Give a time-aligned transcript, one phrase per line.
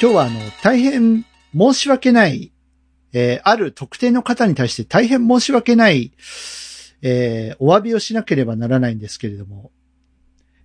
[0.00, 1.24] 今日はあの、大変
[1.56, 2.52] 申し訳ない、
[3.12, 6.12] えーある特定の方に対して大変申し訳ない、
[7.02, 9.72] えーお詫びをしなければならないんですけれども、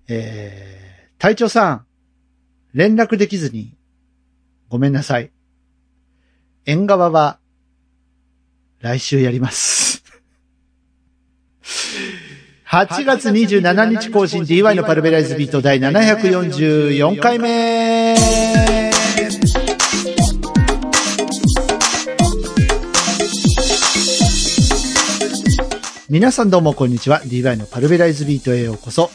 [0.07, 1.85] えー隊長さん、
[2.73, 3.75] 連絡できずに、
[4.69, 5.31] ごめんなさい。
[6.65, 7.39] 縁側は、
[8.81, 10.03] 来週やります。
[12.67, 17.72] 8月27日更新 DY のパルベライズビート第744回目
[26.13, 27.23] 皆さんどうもこんにちは。
[27.23, 29.09] DY のパルベライズビートへようこそ。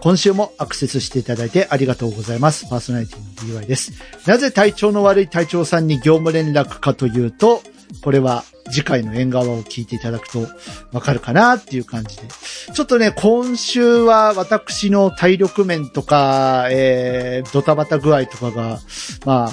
[0.00, 2.66] 今週もアクセスしていただいてありがとうございます。
[2.68, 3.92] パーソナリティの DY です。
[4.26, 7.62] なぜ体調の悪い隊長さんに業務連絡かというと、
[8.02, 10.48] これは次回の縁側を聞いていただくと
[10.90, 12.24] わかるかなっていう感じで。
[12.74, 18.80] ちょっとね、今週は私の体力面とか、えー、ドタバタ具合とかが、
[19.24, 19.50] まあ、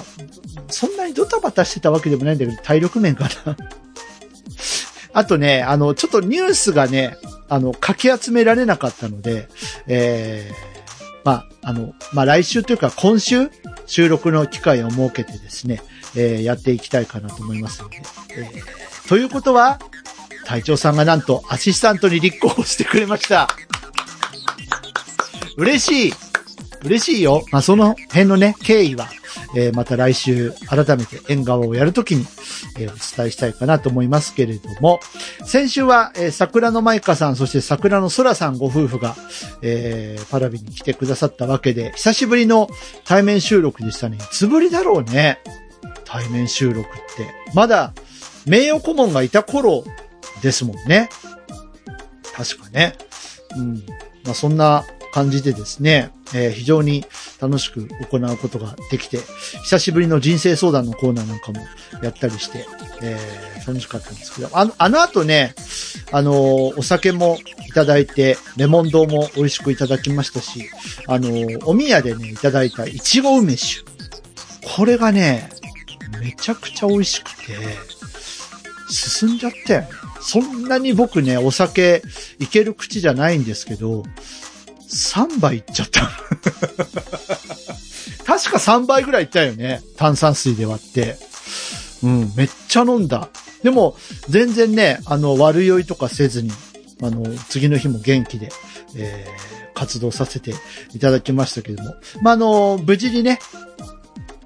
[0.69, 3.55] そんなにドタバタしてたわけでもないんだけど、体力面かな。
[5.17, 7.17] あとね、あの、ちょっとニュースがね、
[7.49, 9.47] あの、かき集められなかったので、
[9.87, 13.49] えー、まあ、あの、まあ、来週というか今週、
[13.88, 15.81] 収録の機会を設けてですね、
[16.15, 18.03] えーやっていきたいかなと思いますので、
[18.38, 19.79] えーということは、
[20.45, 23.47] 隊長さんがなんとアシスタントに立候補してくれました。
[25.57, 26.13] 嬉しい
[26.83, 27.43] 嬉しいよ。
[27.51, 29.09] まあ、その辺のね、経緯は、
[29.56, 32.25] えーまた来週改めて縁側をやるときに、
[32.78, 35.00] えーお伝えしたいかなと思いますけれども、
[35.45, 39.16] 先週は、えー桜の舞香さん、そして桜の空さんご夫婦が、
[39.61, 42.69] えーパラビに来てくださったわけで、久しぶりの
[43.06, 44.17] 対面収録でしたね。
[44.17, 45.39] いつぶりだろうね。
[46.06, 46.84] 対面収録っ
[47.16, 47.34] て。
[47.53, 47.94] まだ、
[48.45, 49.84] 名誉顧問がいた頃
[50.41, 51.09] ですもんね。
[52.34, 52.95] 確かね。
[53.58, 53.75] うん。
[54.23, 57.06] まあ、そんな感じでですね、えー非常に
[57.39, 59.19] 楽しく行うことができて、
[59.63, 61.61] 久しぶりの人生相談のコーナーなんかも
[62.02, 62.66] やったりして、
[63.02, 65.53] えー楽しかったんですけど、あの、あの後ね、
[66.13, 70.69] あのーお酒もいただいて、レモン堂も美味しくいただきましたし、
[71.06, 73.81] あのーお宮でね、いただいたいちご梅酒。
[74.75, 75.50] これがね、
[76.22, 77.57] めちゃくちゃ美味しくて、
[78.89, 79.89] 進んじゃったよね。
[80.22, 82.01] そんなに僕ね、お酒
[82.39, 84.03] いける口じゃないんですけど、
[84.88, 86.02] 3倍いっちゃった。
[88.25, 89.81] 確か3倍ぐらいいったよね。
[89.98, 91.16] 炭酸水で割って。
[92.03, 93.30] うん、めっちゃ飲んだ。
[93.64, 93.96] でも、
[94.30, 96.52] 全然ね、あの、悪酔いとかせずに、
[97.02, 98.50] あの、次の日も元気で、
[98.96, 100.56] えー活動させて
[100.96, 101.96] いただきましたけども。
[102.24, 103.38] まあ、あの、無事にね、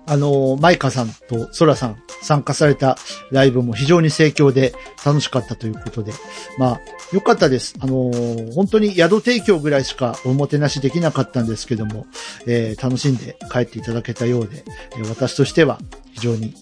[0.07, 2.97] あの、マイカさんとソラさん参加された
[3.31, 4.73] ライブも非常に盛況で
[5.05, 6.13] 楽しかったということで、
[6.57, 6.79] まあ、
[7.13, 7.75] よかったです。
[7.79, 8.11] あの
[8.53, 12.05] 本当に宿提供ぐらいしかおもてなしできなかったんですけども、
[12.47, 14.63] えー楽しんで帰っていただけたようで、
[15.09, 15.79] 私としては
[16.13, 16.55] 非常に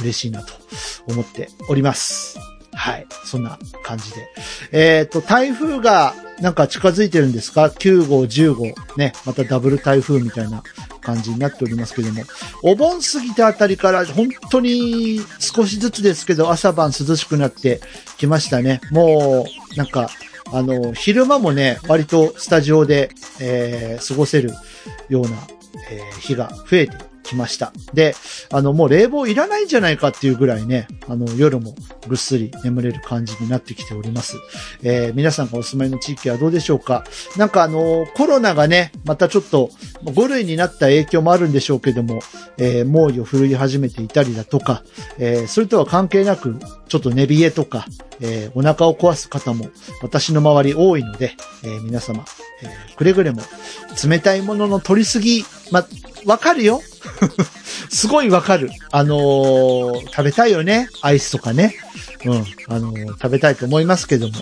[0.00, 0.52] 嬉しいなと
[1.08, 2.61] 思っております。
[2.74, 3.06] はい。
[3.24, 4.28] そんな感じで。
[4.72, 8.64] えっ、と、台風がなんか近づいてるんですか ?9 号、10号。
[8.96, 9.12] ね。
[9.26, 10.62] またダブル台風みたいな
[11.00, 12.22] 感じになっておりますけども。
[12.62, 17.80] お盆過ぎたあたりから本当に少しずつですけど朝晩涼しくなって
[18.16, 18.80] きましたね。
[18.90, 20.10] もう、なんか、
[20.52, 23.10] あの、昼間もね、割とスタジオで、
[23.40, 24.52] えー過ごせる
[25.08, 25.30] ような、
[25.90, 27.72] えー日が増えてきました。
[27.94, 28.14] で、
[28.50, 31.74] あの、もう冷房いらないんじゃないかっていうぐらいね、あの、夜も
[32.08, 34.36] ぐっすり眠れる感じになってきております。
[34.82, 37.04] えー皆さんがお住まいの地域はどうでしょうか？
[37.36, 39.70] なんかあの、コロナがね、またちょっと
[40.04, 42.20] 5類になった影響もあるんでしょうけども、
[42.58, 44.82] えー猛威を振るい始めていたりだとか、
[45.18, 46.56] えーそれとは関係なく、
[46.88, 47.86] ちょっと寝冷えとか、
[48.20, 49.66] えーお腹を壊す方も
[50.02, 52.24] 私の周り多いので、えー皆様、
[52.62, 53.42] えーくれぐれも
[54.06, 55.84] 冷たいものの取りすぎ、ま、
[56.26, 56.80] わかるよ
[57.90, 58.70] すごいわかる。
[58.90, 60.88] あのー食べたいよね。
[61.02, 61.76] アイスとかね。
[62.24, 62.32] うん。
[62.68, 64.34] あのー食べたいと思いますけども、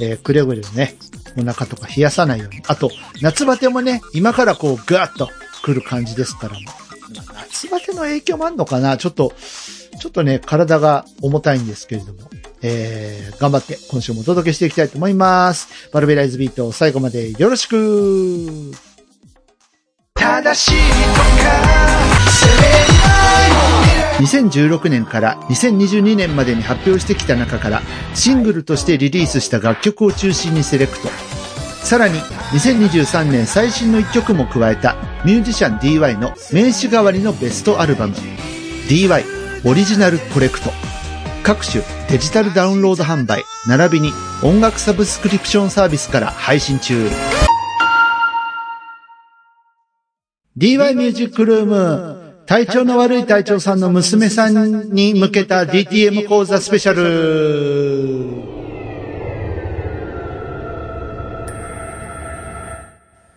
[0.00, 0.96] えーくれぐれもね、
[1.36, 2.62] お腹とか冷やさないように。
[2.66, 2.90] あと、
[3.22, 5.30] 夏バテもね、今からこう、ガーッと
[5.62, 6.60] 来る感じですからも。
[7.14, 8.96] まあ夏バテの影響もあるのかな？
[8.98, 9.32] ちょっと、
[10.00, 12.18] ちょっとね、体が重たいんですけれども、
[12.62, 15.68] えー、頑張って今週もお届けしていきたいと思います。
[15.92, 18.72] バルベライズビート最後までよろしく
[20.18, 21.78] 正しいとか
[24.20, 27.82] ？2016年から2022年までに発表してきた中から
[28.14, 31.08] シングルとしてリリースした楽曲を中心にセレクト。
[31.84, 32.18] さらに
[32.52, 38.14] 2023年最新の一曲も加えたミュージシャン DY の名刺代わりのベストアルバム
[38.88, 39.24] DY
[39.64, 40.70] オリジナルコレクト。
[41.44, 44.12] 各種デジタルダウンロード販売並びに
[44.42, 47.08] 音楽サブスクリプションサービスから配信中。
[50.58, 58.58] DY ミュージックルーム体調の悪い隊長さんの娘さんに向けた DTM 講座スペシャル。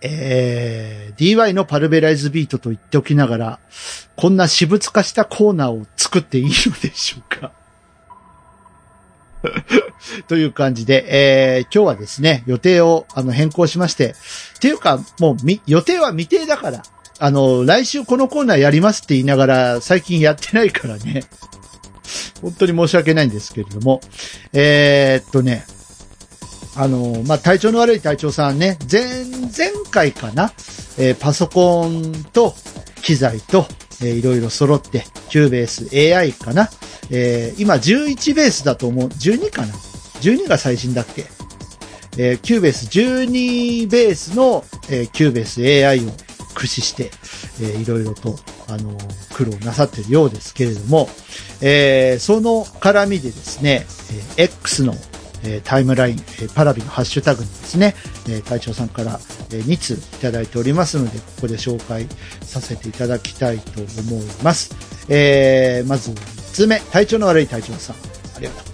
[0.02, 3.60] えー、DY のパルベライズビートと言っておきながら、
[4.16, 7.52] こんな私物化したコーナーを作っていいのでしょうか
[10.28, 14.16] という感じで、えー、今日はですね、予定をあの変更しまして、
[14.58, 16.82] っていうか、もうみ、予定は未定だから、
[17.24, 21.24] あの、来週このコーナーやりますって言いながら、最近やってないからね。
[22.42, 24.02] 本当に申し訳ないんですけれども。
[24.54, 25.64] えー、っとね、
[26.76, 29.04] あの、まあ、体調の悪い隊長さんね、前、
[29.56, 30.52] 前回かな、
[30.98, 32.56] えー、パソコンと
[33.04, 33.68] 機材と、
[34.02, 36.72] えー、いろいろ揃って、 Cubase AI かな、
[37.12, 39.76] えー、今11ベースだと思う、12かな
[40.22, 41.28] ?12 が最新だっけ
[42.18, 46.12] えー、 Cubase 12ベースの、えー、キューベース AI を
[46.52, 47.12] 駆使して、
[47.62, 48.38] えー、いろいろと、
[48.68, 51.10] あのー、苦労なさっているようですけれども、
[51.62, 53.86] えー、その絡みでですね、
[54.38, 54.94] えー、X の、
[55.44, 57.96] えー、タイムライン、えー、パラビのハッシュタグにですね、
[58.30, 59.20] えー、隊長さんから、
[59.52, 62.08] えー、2通いただいておりますので、ここで紹介
[62.42, 64.76] させていただきたいと思います。
[65.10, 66.16] えー、まず、1
[66.54, 67.96] つ目、体調の悪い隊長さん、
[68.36, 68.71] ありがとう。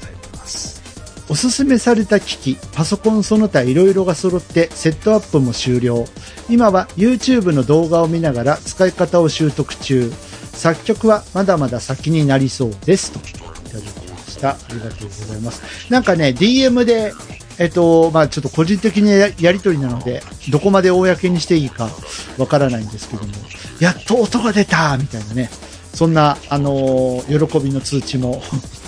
[1.29, 6.05] おすすめされた機器、パソコンその他色々が揃ってセットアップも終了。
[6.49, 10.11] 今は YouTube の動画を見ながら使い方を習得中。
[10.53, 13.11] 作曲はまだまだ先になりそうです。
[13.11, 14.51] といただきました。
[14.51, 15.91] ありがとうございます。
[15.91, 17.13] なんかね、DM で、
[17.59, 21.89] えっと、まあちょっと個人的にやりとりなので、どこまで公にしていいか
[22.37, 23.33] わからないんですけども、
[23.79, 25.49] やっと音が出たみたいなね、
[25.93, 28.41] そんな、あのー、喜びの通知も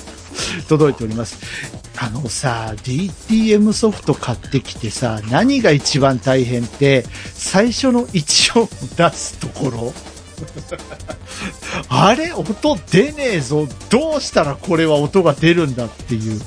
[0.70, 1.79] 届いております。
[1.98, 7.04] あのさ、DTM ソフト買ってきてさ、何が一番大変って、
[7.34, 9.94] 最初の一音出すところ
[11.90, 13.68] あれ音出ねえぞ。
[13.90, 16.42] どうしたらこれは音が出るんだっていう。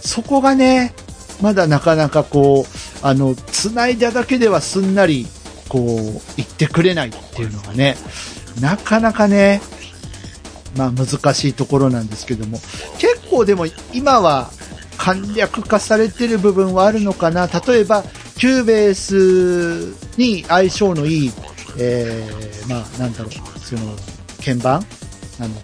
[0.00, 0.94] そこがね、
[1.40, 5.26] まだなかなかこう、あの、繋いだだけではすんなり、
[5.68, 7.96] こう、言ってくれないっていうのがね、
[8.60, 9.62] なかなかね、
[10.76, 12.60] まあ難しいところなんですけども、
[12.98, 14.50] 結構でも今は
[15.00, 17.46] 簡略化されてる部分はあるのかな。
[17.46, 18.04] 例えば、
[18.36, 21.32] Cubase に相性のいい、
[21.78, 23.96] えー、まあなんだろう、その、
[24.44, 24.84] 鍵盤？
[25.40, 25.54] あの、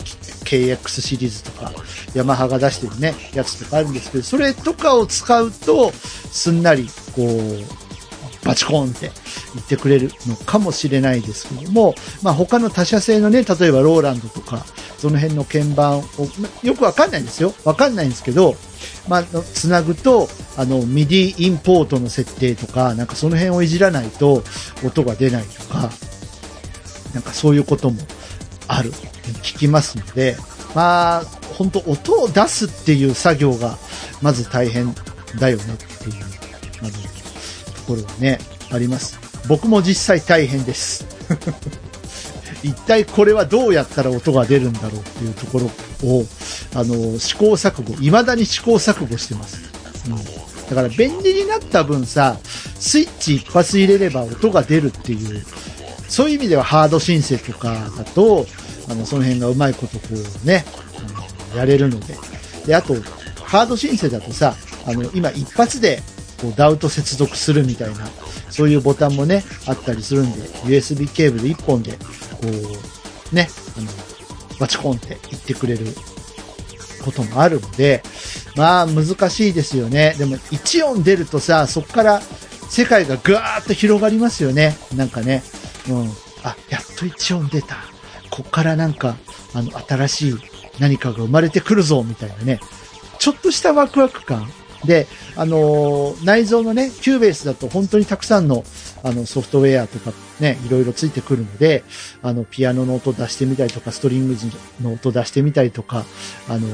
[0.46, 1.70] KX シリーズとか、
[2.14, 9.10] ヤマハが出してるね、やつとかあるんですけど、それとかを使うと、すんなり、こう、バチコーンって
[9.54, 14.64] 言ってくれるのかもしれないですけども、まあ他の他社製のね、例えばローランドとか、
[14.96, 16.04] その辺の鍵盤を、
[16.62, 17.52] よくわかんないんですよ。
[17.64, 18.56] わかんないんですけど、
[19.08, 24.42] まあ、つなぐと、あの、ミディインポートの設定とか、なんかその辺をいじらないと
[24.84, 25.90] 音が出ないとか、
[27.14, 28.00] なんかそういうことも
[28.68, 28.92] ある
[29.42, 30.36] 聞きますので、
[30.74, 31.24] まあ、
[31.56, 33.78] 本当音を出すっていう作業が、
[34.22, 34.94] まず大変
[35.38, 36.24] だよねっていう、
[36.80, 36.96] あの、と
[37.86, 38.38] ころはね、
[38.70, 39.18] あります。
[39.48, 41.06] 僕も実際大変です。
[42.62, 45.66] 一体これはどうやったら音が出るんだろうっていうところ
[46.08, 46.24] を、
[46.74, 49.58] あの、試行錯誤、未だに試行錯誤してます。
[50.08, 50.16] うん。
[50.68, 52.38] だから便利になった分さ、
[52.78, 55.44] スイッチ一発入れれば音が出るっていう、
[56.08, 58.46] そういう意味ではハードシンセとかだと、
[58.88, 60.64] あの、その辺がうまいことこうね、
[60.98, 62.16] あのやれるので。
[62.66, 62.94] で、あと、
[63.42, 64.54] ハードシンセだとさ、
[64.86, 66.02] あの、今一発で
[66.40, 68.08] こうダウト接続するみたいな、
[68.50, 71.98] そういうボタンもね、あったりするんで、USB ケーブル1本で、
[72.36, 72.48] こ
[73.32, 73.88] う、ね、あの、
[74.58, 75.86] バチコンって言ってくれる
[77.04, 78.02] こともあるので、
[78.56, 80.14] まあ難しいですよね。
[80.18, 82.20] でも1音出るとさ、そこから
[82.68, 84.76] 世界がぐわーっと広がりますよね。
[84.94, 85.42] なんかね。
[85.88, 86.10] うん。
[86.42, 87.76] あ、やっと1音出た。
[88.30, 89.16] こっからなんか、
[89.54, 90.34] あの、新しい
[90.80, 92.60] 何かが生まれてくるぞ、みたいなね。
[93.18, 94.50] ちょっとしたワクワク感。
[94.84, 98.64] で、あのー、内蔵のね、 Cubase だと本当にたくさんの、
[99.06, 101.84] あの、ソフトウェアとかね、いろいろついてくるので、
[102.22, 104.36] あの、ピアノの音出してみたりとか、ストリング
[104.82, 106.04] の音出してみたりとか、
[106.48, 106.66] あの、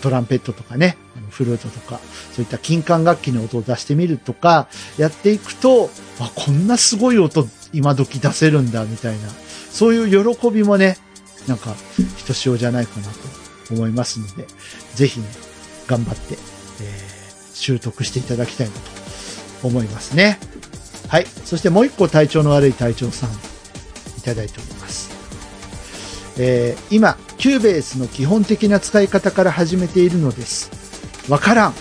[0.00, 0.96] トランペットとかね、
[1.30, 1.98] フルートとか、
[2.32, 9.28] そういった金管楽器の音を出してみるとか、やっていくと、あ、こんなすごい音今時出せるんだ、みたいな、
[9.72, 10.98] そういう喜びもね、
[11.48, 11.74] なんか、
[12.16, 14.46] ひとしおじゃないかなと思いますので、
[14.94, 15.26] ぜひね、
[15.88, 18.80] 頑張って、えー、習得していただきたいなと
[19.66, 20.38] 思いますね。
[21.08, 21.26] はい。
[21.44, 25.10] そしてもう一個体調の悪い隊長さん、いただいております。
[26.38, 30.70] えー、今、 Cubase の基本的な使い方から始めているのです。
[31.28, 31.74] わからん。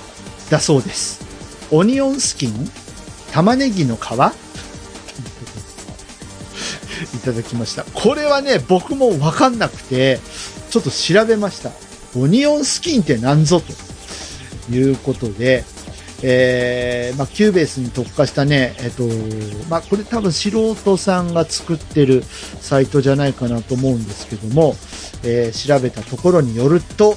[0.49, 1.25] だそうです。
[1.71, 2.71] オニオンスキン
[3.33, 3.99] 玉ねぎの皮？
[7.15, 7.83] いただきました。
[7.83, 10.19] これはね、僕もわかんなくて、
[10.69, 11.71] ちょっと調べました。
[12.15, 13.73] オニオンスキンって何ぞと
[14.73, 15.65] いうことで、
[16.23, 19.03] えー、まあ、 Cubase に特化したね、えっ、と、
[19.69, 24.75] まあ、これ多分素人さんが作ってるサイトじゃないかなと思うんですけども、
[25.23, 27.15] えー、調べたところによると、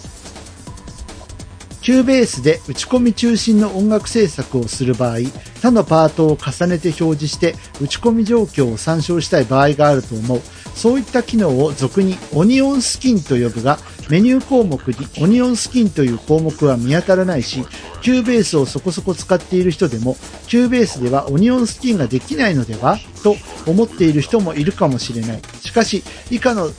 [1.82, 5.20] Cubase で打ち込み中心の音楽制作をする場合、
[5.62, 10.40] 他のパートを重ねて表示して打ち込み状況を参照したい場合があると思う。
[10.74, 13.78] そういった機能を俗にオニオンスキンと呼ぶが、
[14.10, 17.64] メニュー項目にオニオンスキンという項目は見当たらないし、
[18.02, 20.16] Cubase をそこそこ使っている人でも、
[20.48, 23.36] Cubase ではオニオンスキンができないのではと
[23.66, 25.42] 思っている人もいるかもしれない。
[25.60, 26.70] しかし、以下の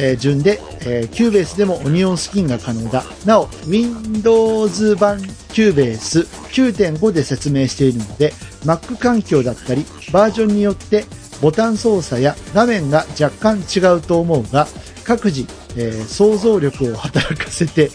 [0.00, 3.04] え、順で、えー、 Cubase でもオニオンスキンが可能だ。
[3.24, 5.20] なお、Windows 版
[5.52, 6.20] Cubase
[6.52, 8.32] 9.5で説明しているので、
[8.64, 11.04] Mac 環境だったり、バージョンによって
[11.40, 14.68] ボタン操作や画面が若干違うと思うが、
[15.08, 17.88] 各自、えー、想像力を働かせて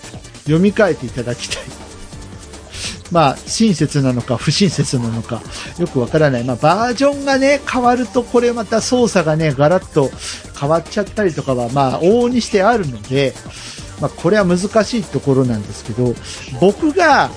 [0.46, 1.63] 読み替えていただきたい。
[3.12, 5.43] まあ、親切なのか不親切なのか、
[5.77, 6.43] よくわからない。
[6.43, 10.10] まあ、バージョンがね、変わると、これまた操作がね、ガラッと
[10.60, 13.36] 変わっちゃったりとかは、まあ、往々にしてあるので、
[14.01, 16.15] まあ、これは難しいところなんですけど、
[16.60, 17.29] 僕が、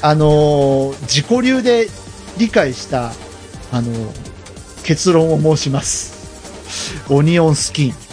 [0.00, 1.90] あのー、自己流で
[2.38, 3.12] 理解した、
[3.70, 4.08] あのー、
[4.82, 6.14] 結論を申します。
[7.10, 8.05] オニオンスキン。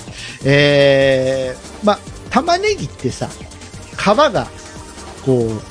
[0.45, 3.29] えー、ま、玉ねぎってさ、
[3.97, 4.47] 皮が、
[5.25, 5.61] こう、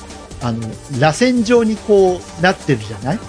[0.41, 0.67] あの、
[0.99, 3.19] 螺旋状にこうなってるじゃない？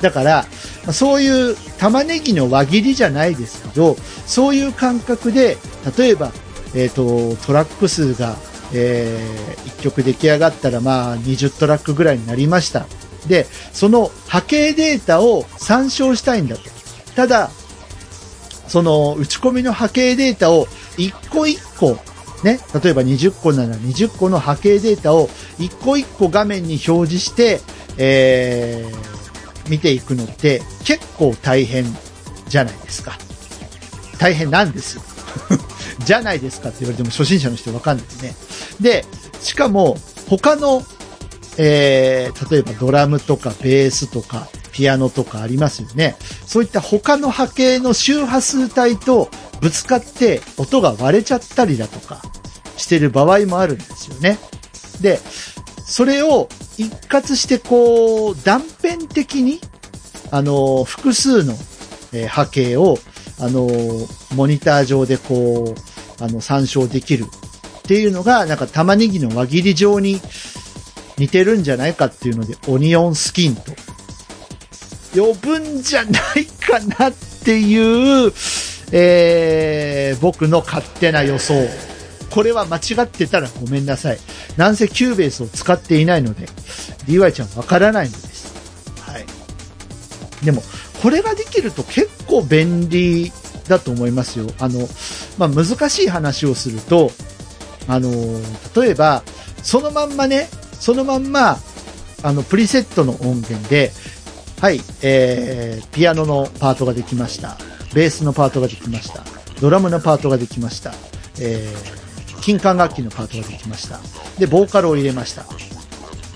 [0.00, 0.44] だから、
[0.92, 3.96] そういう玉ねぎの輪切りじゃないですけど、
[4.26, 5.56] そういう感覚で、
[5.96, 6.32] 例えば、
[6.74, 8.36] えっ、ー、と、トラック数が、
[8.72, 12.86] えー、1曲出来上がったら、まあ、20トラックぐらいになりました。
[13.26, 16.62] で、その波形データを参照したいんだと。
[17.16, 17.50] ただ、
[18.68, 21.98] その打ち込みの波形データを一個一個
[22.44, 27.60] ね、例えば20個なら20個の波形データを一個一個画面に表示して、
[27.96, 31.84] えー、見ていくのって結構大変
[32.46, 33.18] じゃないですか。
[34.18, 35.02] 大変なんですよ。
[36.04, 38.36] じゃないですかって言われても初心者の人わかんないですね。
[38.80, 39.04] で、
[39.40, 39.98] しかも
[40.28, 40.84] 他の、
[41.56, 44.48] えー、例えばドラムとかベースとか
[44.78, 46.14] ピアノとかありますよね。
[46.46, 49.28] そういった他の波形の周波数帯と
[49.60, 52.22] ぶつかって音が割れちゃったりだとか
[52.76, 54.38] してる場合もあるんですよね。
[55.00, 55.18] で、
[55.84, 59.60] それを一括してこう断片的に
[60.30, 61.54] あの、複数の、
[62.12, 62.98] え波形を
[63.40, 63.68] あの、
[64.36, 67.24] モニター上でこう、あの、参照できる
[67.78, 70.20] っていうのが、なんか玉ねぎの輪切り状に
[71.16, 73.72] 似てるんじゃないかっていうので、オニオンスキンと
[75.14, 77.12] 呼ぶんじゃないかなっ
[77.44, 78.32] ていう、
[78.92, 81.54] えー、僕の勝手な予想。
[82.30, 84.18] これは間違ってたらごめんなさい。
[84.56, 86.46] なんせ Cubase を使っていないので、
[87.06, 88.54] DY ちゃんわからないのです。
[89.00, 89.26] はい。
[90.44, 90.62] でも、
[91.02, 93.32] これができると結構便利
[93.68, 94.46] だと思いますよ。
[94.58, 94.88] あの、
[95.38, 97.10] まあ、難しい話をすると、
[97.86, 98.10] あの、
[98.76, 99.22] 例えば、
[99.62, 101.58] そのまんまね、そのまんま、
[102.22, 103.92] あの、プリセットの音源で、
[104.60, 107.56] はい、えー、ピアノのパートができました。
[107.94, 109.22] ベースのパートができました。
[109.60, 110.92] ドラムのパートができました。
[111.40, 114.00] えー、金管楽器のパートができました。
[114.36, 115.44] で、ボーカルを入れました。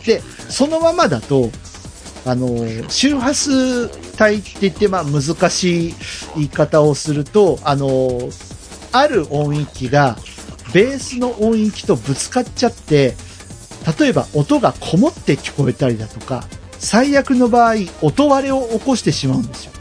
[0.07, 1.51] で、そのままだと、
[2.25, 3.51] あの、周波数
[4.23, 5.95] 帯って言って、まあ難しい
[6.37, 8.31] 言い方をすると、あの、
[8.93, 10.17] ある音域が、
[10.73, 13.17] ベースの音域とぶつかっちゃって、
[13.99, 16.45] 例えば音がこもって聞こえたりだとか、
[16.83, 19.73] 最悪の場合、音割れを起こしてしまうんですよ。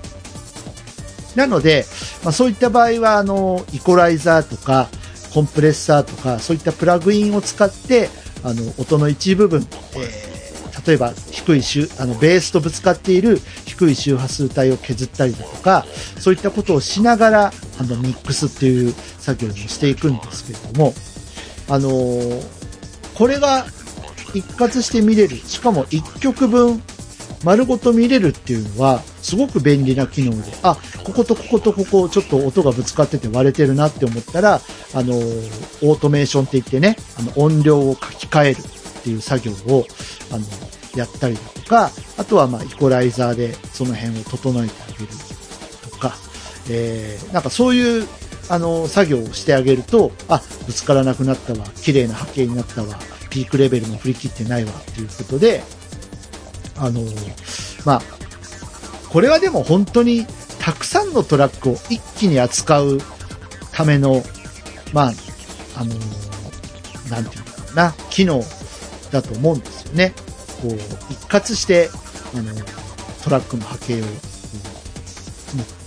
[1.35, 1.85] なので、
[2.23, 4.87] まあ、そういった場合は、あの、イコライザーとか、
[5.33, 8.09] コンプレッサーとか、そういったプラグインを使って、
[8.43, 9.65] あの、音の一部分、
[9.95, 15.85] えー、例えば、低い周、あの、ベースとぶつかっている低い周波数帯を削ったりだとか、
[16.19, 20.93] そういったことをしながら、あの、ミックスっていう作業をしていくんですけれども、
[21.67, 22.43] あのー、
[23.15, 23.65] これが
[24.33, 25.37] 一括して見れる。
[25.37, 26.81] しかも1曲分
[27.43, 34.61] 丸ごと見れるっていうのは、すごく便利な機能で、あ、こことこことここ、ちょっと音がぶつかってて割れてるなって思ったら、
[34.93, 39.85] あの、オートメーションって言ってね、あの、音量を書き換えるっていう作業を、
[40.31, 40.45] あの、
[40.95, 45.07] やったりだとか、あとはまあ、イコライザーでその辺を整えてあげる
[45.89, 46.13] とか、
[46.69, 48.07] えー、なんかそういう、
[48.49, 52.99] あの、作業をしてあげると、あ、ぶつからなくなったわ、綺麗な波形になったわ、
[53.31, 55.63] ピークレベルも振り切ってないわ、っていうことで、
[56.77, 57.01] あの、
[57.85, 58.01] まあ、
[59.09, 60.27] これはでも本当に
[60.59, 62.99] たくさんのトラックを一気に扱う
[63.71, 64.21] ための、
[64.93, 65.13] まあ、
[65.77, 66.31] あのー
[67.11, 68.41] なんていうのかな、機能
[69.11, 70.13] だと思うんですよね。
[70.61, 70.75] こう、
[71.11, 71.89] 一括して、
[72.33, 72.53] あの
[73.23, 74.05] トラックの波形を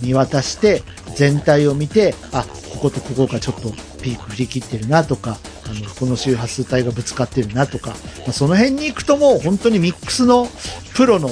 [0.01, 0.83] 見渡して、
[1.15, 3.73] 全体を見て、あ、こことここがちょっと
[4.05, 7.95] ピーク振り切ってるなとか、あの、この周波数帯がぶつかってるなとか、ま
[8.29, 10.47] あ、その辺に行くともう本当にミックスの
[10.93, 11.29] プロの、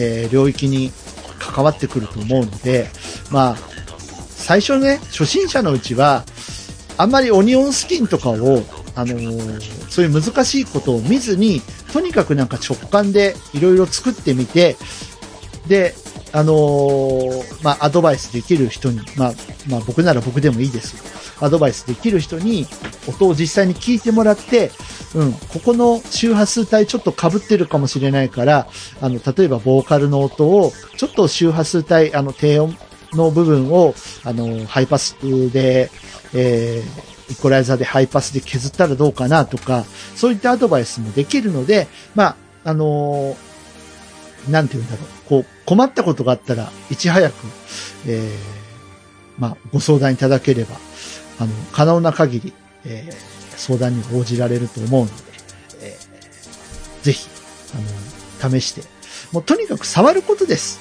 [0.00, 0.90] えー領域に
[1.38, 2.90] 関わってくると思うので、
[3.30, 3.56] まあ、
[4.30, 6.24] 最初ね、初心者のうちは、
[6.96, 8.64] あんまりオニオンスキンとかを、
[8.96, 14.76] あのーそういう難しいことを見ずに、とにかくなんか直感でいろいろ作ってみて、
[15.68, 15.94] で、
[16.32, 19.32] あのーまあ、アドバイスできる人に、まあ、
[19.68, 21.18] まあ、僕なら僕でもいいです。
[21.40, 22.66] アドバイスできる人に、
[23.08, 24.70] 音を実際に聞いてもらって、
[25.14, 28.66] うん、ここの周波数帯ちょっと被ってるかもしれないから、
[29.00, 32.76] あの、例えばボーカルの音を、ちょっと周波数帯、あの、低音
[33.12, 33.94] の部分を、
[34.24, 35.16] あの、ハイパス
[35.52, 35.90] で、
[36.34, 39.84] えーイコライザーでハイパスで削ったらどうかなとか、
[40.16, 43.47] そういったアドバイスもできるので、まあ、あのー
[44.48, 45.06] なんて言うんだろう。
[45.28, 47.34] こう、困ったことがあったら、いち早く、
[48.06, 48.32] えー
[49.40, 50.76] まあ、ご相談いただければ、
[51.38, 52.52] あの、可能な限り、
[52.84, 55.12] えー相談に応じられると思うので、
[55.82, 57.28] えーぜひ、
[58.40, 58.82] あの、試して。
[59.32, 60.78] もうとにかく触ることです。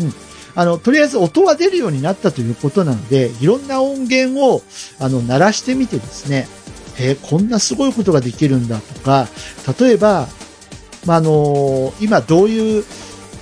[0.00, 0.14] うん。
[0.54, 4.62] あの、とりあえず音は出るようになったということなので、いろんな音源を、
[4.98, 6.48] あの、鳴らしてみてですね、
[6.98, 9.28] えーこんなすごいことができるんだとか、
[9.78, 10.26] 例えば、
[11.06, 12.84] まあ、あの今どういう、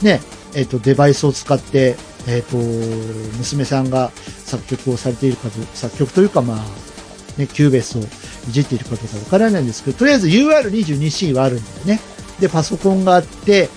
[0.03, 0.21] ね、
[0.55, 4.11] えっ、と、デバイスを使って、えっ、と、娘さんが
[4.45, 6.59] 作曲をされているか、作曲というか、まあ、
[7.39, 12.01] ね、 Cubase をいじっているかどうかわからないんですけど、とりあえず UR22C はあるんだよね。
[12.39, 13.69] で、パソコンがあって、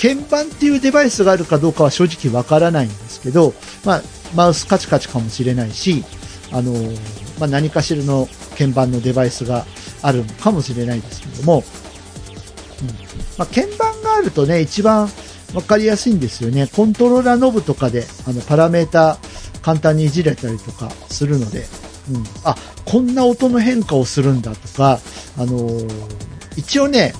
[0.00, 3.54] 鍵盤っていうデバイスがあるかどうかは正直わからないんですけど、
[3.84, 4.02] まあ、
[4.34, 6.04] マウスカチカチかもしれないし、
[6.52, 6.72] あの
[7.38, 9.66] まあ、何かしらの鍵盤のデバイスが
[10.02, 11.64] あるのかもしれないですけども、
[13.38, 15.08] まあ、鍵盤があるとね、一番
[15.54, 16.66] わかりやすいんですよね。
[16.66, 19.18] コントローラーノブとかで、あの、パラメータ
[19.62, 21.64] 簡単にいじれたりとかするので、
[22.10, 25.00] うん、あ、こんな音の変化をするんだとか、
[25.38, 27.12] あのー一応ね、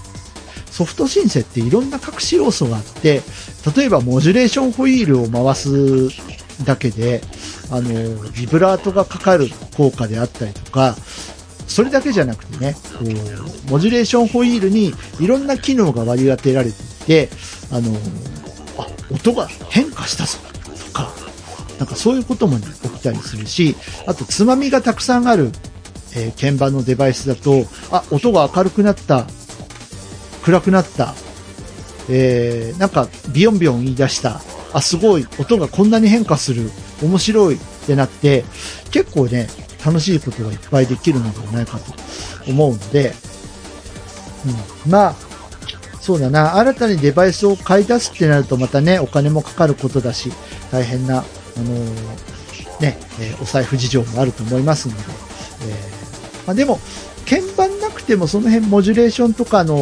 [0.71, 3.23] ソフトシンセっていろんな隠し要素があって、
[3.77, 6.09] 例えばモジュレーションホイールを回す
[6.65, 7.21] だけで、
[7.71, 10.97] あの、ビブラートがかかる効果であったりとか、
[11.67, 13.05] それだけじゃなくてね、こ
[13.69, 17.29] う、モジュレーションホイールにいろんな機能が割り当てられていて、
[17.71, 17.97] あの、
[18.79, 20.39] あ、音が変化したぞ、
[20.87, 21.13] とか、
[21.79, 23.77] なんかそういうこともね、起きたりするし、
[24.07, 25.51] あと、つまみがたくさんある、
[26.15, 29.27] えー鍵盤のデバイスだと、あ、音が明るくなった、
[30.43, 31.15] 暗くなった、
[32.09, 34.41] えー、なんか、ビヨンビヨン言い出した、
[34.73, 36.71] あ、すごい、音がこんなに変化する、
[37.03, 38.45] 面白いってなって、
[38.91, 39.49] 結構ね、
[39.87, 41.92] 楽しいことがいっぱいできるのではないかと
[42.49, 43.12] 思うので、
[44.85, 45.14] うん、まあ、
[46.01, 50.33] そうだな、新たにデバイスを買い出すってなるとまたね、お金もかかることだし、
[50.72, 55.03] 大変な、あのーね、えーお財布事情もあると思いますので、
[55.62, 56.81] えーまあ、でも、
[57.29, 59.77] 鍵盤なくてもその辺モジュレーションとかの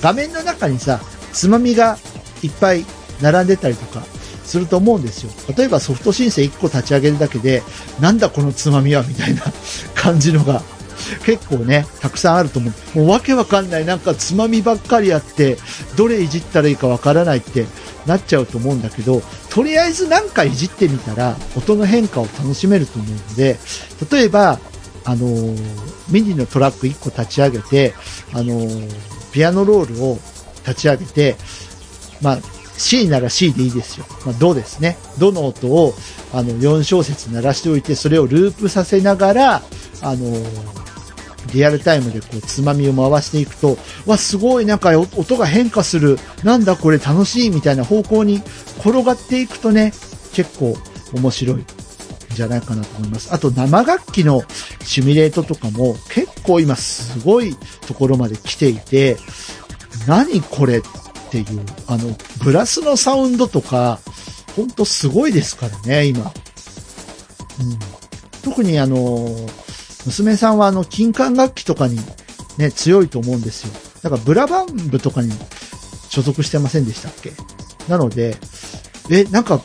[0.00, 1.00] 画面の中にさ、
[1.32, 1.98] つまみが
[2.42, 2.84] いっぱい
[3.20, 4.04] 並んでたりとか
[4.44, 5.30] すると思うんですよ。
[5.56, 7.62] 例えばソフト申請1個立ち上げるだけで、
[8.00, 9.42] なんだこのつまみはみたいな
[9.94, 10.62] 感じのが
[11.24, 12.98] 結構ね、たくさんあると思う。
[12.98, 15.58] もうわけわかんない、なんかつまみばっかりあって、
[15.96, 17.66] どれいじったらいいかわからないって
[18.06, 23.58] なっちゃうと思うんだけど、とりあえずなんかいじってみたら、音の変化を楽しめると思うので、
[24.10, 24.58] 例えば、
[25.04, 27.94] あのーミニのトラック1個立ち上げて、
[28.32, 30.18] あのーピアノロールを
[30.66, 31.36] 立ち上げて、
[32.20, 32.38] まあ、
[32.82, 34.06] C なら C でいいですよ。
[34.26, 34.98] まあ、ドですね。
[35.18, 35.94] ドの音を、
[36.32, 39.62] あの、4小節鳴らしておいて、それをループさせながら、
[40.02, 40.36] あの
[41.52, 46.18] リアルタイムでこう、つまみを回していくと、わ、すごい、なんか音が変化する。
[46.42, 48.42] なんだこれ楽しいみたいな方向に
[48.80, 49.92] 転がっていくとね、
[50.32, 50.76] 結構
[51.14, 51.66] 面白いん
[52.34, 53.32] じゃないかなと思います。
[53.32, 54.42] あと生楽器の
[54.82, 59.16] シミュレートとかも結構今すごいところまで来ていて、
[60.06, 60.82] 何これ
[61.40, 62.14] っていう、あの、
[62.44, 64.00] ブラスのサウンドとか、
[64.54, 66.24] ほんとすごいですからね、今。
[66.24, 67.78] うん、
[68.42, 69.34] 特にあの、
[70.04, 71.98] 娘さんはあの、金管楽器とかに
[72.58, 73.72] ね、強いと思うんですよ。
[74.02, 75.32] だからブラバン部とかに
[76.10, 77.32] 所属してませんでしたっけ？
[77.88, 78.36] なので、
[79.10, 79.62] え、なんか、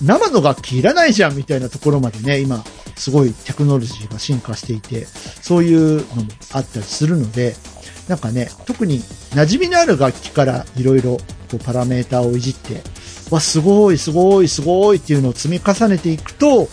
[0.00, 2.64] 生の楽器いらないじゃんみたいなところまでね、今、
[2.96, 7.56] すごいテクノロジーが進化していて、そういうのもあったりするので、
[8.08, 11.18] なんかね、特に馴染みのある楽器からいろいろ
[11.64, 12.82] パラメーターをいじって、
[13.30, 16.68] わ、すごい、すごい、すごいっていうのを積み重ねていくと、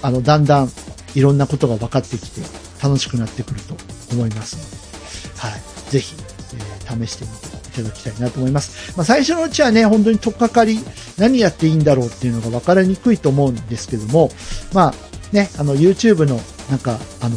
[0.00, 0.70] あの、だんだん
[1.14, 2.40] いろんなことが分かってきて
[2.82, 3.76] 楽しくなってくると
[4.12, 5.90] 思いますので、はい。
[5.90, 6.14] ぜひ、
[6.54, 7.30] えー、試してみ
[7.72, 8.96] ていただきたいなと思います。
[8.96, 10.78] まあ、最初のうちはね、本当にとっかかり、
[11.16, 14.30] 何やっていいんだろうっていうのが分かりにくいと思うんですけども、
[14.72, 17.36] まあ、ね、あの、YouTube のなんか、あの、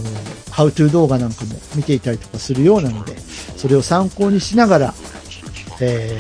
[0.50, 3.18] ハウトゥー動画なんかも見ていたりとかするようなので、
[3.58, 4.94] それを参考にしながら、
[5.80, 6.18] え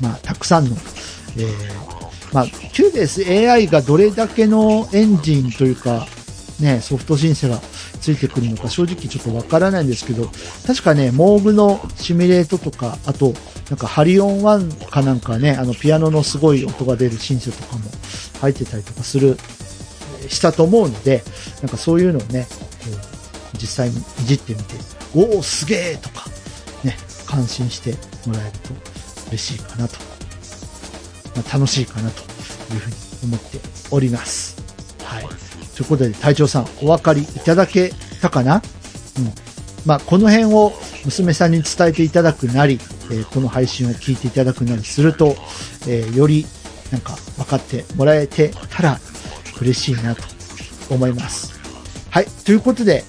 [0.00, 0.76] ー、まあ、たくさんの、
[1.36, 6.06] えー、まあ、 Cubase AI がどれだけのエンジンというか、
[6.60, 7.58] ね、ソフト音源が
[8.00, 10.30] ついてくるのか正直ちょっとわからないんですけど、
[10.66, 13.34] 確かね、モーグのシミュレートとか、あと、
[13.68, 17.84] なんかハリオン1かなんかね、あのピアノのすごい音が出るシンセとかも
[18.40, 19.36] 入ってたりとかする、
[20.28, 21.22] したと思うので、
[21.62, 22.46] なんかそういうのをね、
[23.54, 24.74] 実際にいじってみて、
[25.14, 26.26] おお、すげえとか、
[26.84, 27.92] ね、感心して
[28.26, 28.70] もらえると
[29.28, 29.96] 嬉しいかなと、
[31.36, 32.22] まあ、楽しいかなと
[32.74, 33.58] いうふうに思って
[33.90, 34.56] おります。
[35.04, 35.24] はい。
[35.76, 38.62] ということで、隊長さん、お分かりいただけたかな？
[39.18, 39.32] うん。
[39.86, 40.72] まあ、この辺を
[41.04, 42.78] 娘さんに伝えていただくなり、
[43.10, 45.36] えー、この配信を聞いていただくなりすると、
[45.88, 46.44] えー、より
[46.92, 49.00] なんか分かってもらえてたら
[49.60, 50.22] 嬉しいなと
[50.90, 51.58] 思います。
[52.10, 52.26] はい。
[52.44, 53.04] ということで、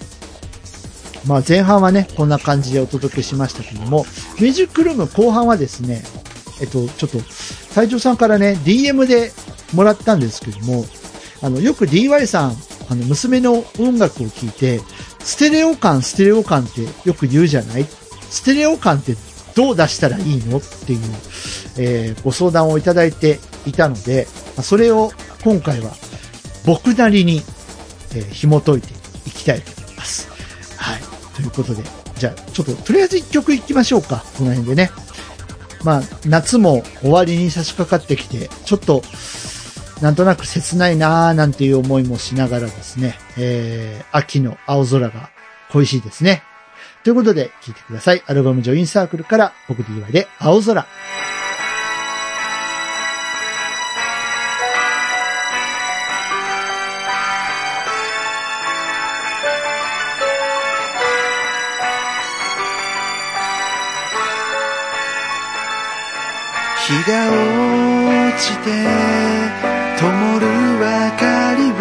[1.25, 4.05] まあ前半はね、こんな感じでお届けしましたけども、
[4.39, 6.03] ミュージックルーム後半はですね、
[6.61, 7.19] えっと、ちょっと、
[7.73, 9.31] 隊長さんからね、DM で
[9.73, 10.85] もらったんですけども、
[11.41, 12.55] あの、よく DY さん、
[12.89, 14.81] あの、娘の音楽を聴いて、
[15.23, 17.85] ステレオ感、ステレオ感ってよく言うじゃない？
[18.29, 19.15] ステレオ感って
[19.55, 20.57] どう出したらいいの？
[20.57, 20.99] っていう、
[21.77, 24.27] えー、ご相談をいただいていたので、
[24.61, 25.11] それを
[25.43, 25.91] 今回は
[26.65, 27.41] 僕なりに、
[28.15, 28.93] えー、紐解いて
[29.27, 30.29] いきたいと思います。
[30.77, 31.01] はい。
[31.35, 31.83] ということで、
[32.17, 34.23] じゃあ、ちょっと、とりあえず一曲いきましょうか。
[34.37, 34.91] この辺でね。
[35.83, 39.01] まあ、夏も終わりに差し掛かってきて、ちょっと、
[40.01, 45.29] なんとなく切ないなーなんていう思いもしながらですね、えー、秋の青空が
[45.71, 46.43] 恋しいですね。
[47.03, 48.23] ということで、聴いてください。
[48.27, 50.85] アルバムジョインサークルから僕 DY で青空。
[66.91, 68.67] 日が落ちて
[69.97, 70.03] 灯
[70.39, 70.43] る
[70.75, 70.83] 明
[71.15, 71.73] かりを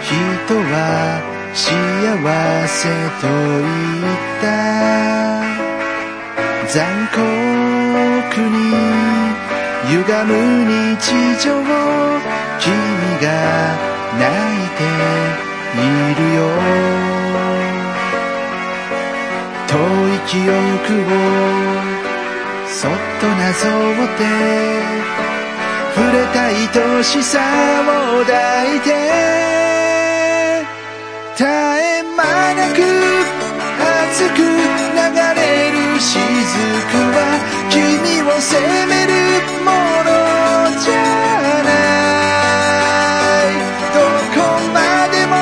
[0.00, 0.08] 人
[0.72, 0.72] は
[1.52, 1.60] 幸
[2.66, 2.88] せ
[3.20, 3.68] と言
[4.00, 4.44] った。
[6.72, 6.80] 残
[7.12, 7.20] 酷
[8.40, 8.56] に
[9.90, 10.32] 歪む
[10.64, 11.12] 日
[11.44, 11.46] 常
[12.60, 12.72] 君
[13.20, 13.26] が
[14.18, 14.82] 泣いて
[15.76, 15.84] い
[16.14, 16.38] るよ。
[19.68, 19.72] 遠
[20.08, 20.52] い記憶
[21.12, 21.93] を
[22.74, 24.24] そっとなぞって
[25.94, 26.54] 触れた愛
[27.04, 28.90] しさを抱いて
[31.36, 32.82] 絶え間なく
[33.78, 34.42] 熱く流
[35.38, 36.18] れる雫
[37.14, 37.16] は
[37.70, 37.78] 君
[38.22, 38.58] を責
[38.88, 39.10] める
[39.64, 39.70] も
[40.02, 40.10] の
[40.80, 40.92] じゃ
[41.62, 41.70] な
[43.44, 43.54] い。
[43.94, 43.96] ど
[44.34, 44.36] こ
[44.74, 44.76] ま
[45.14, 45.32] でも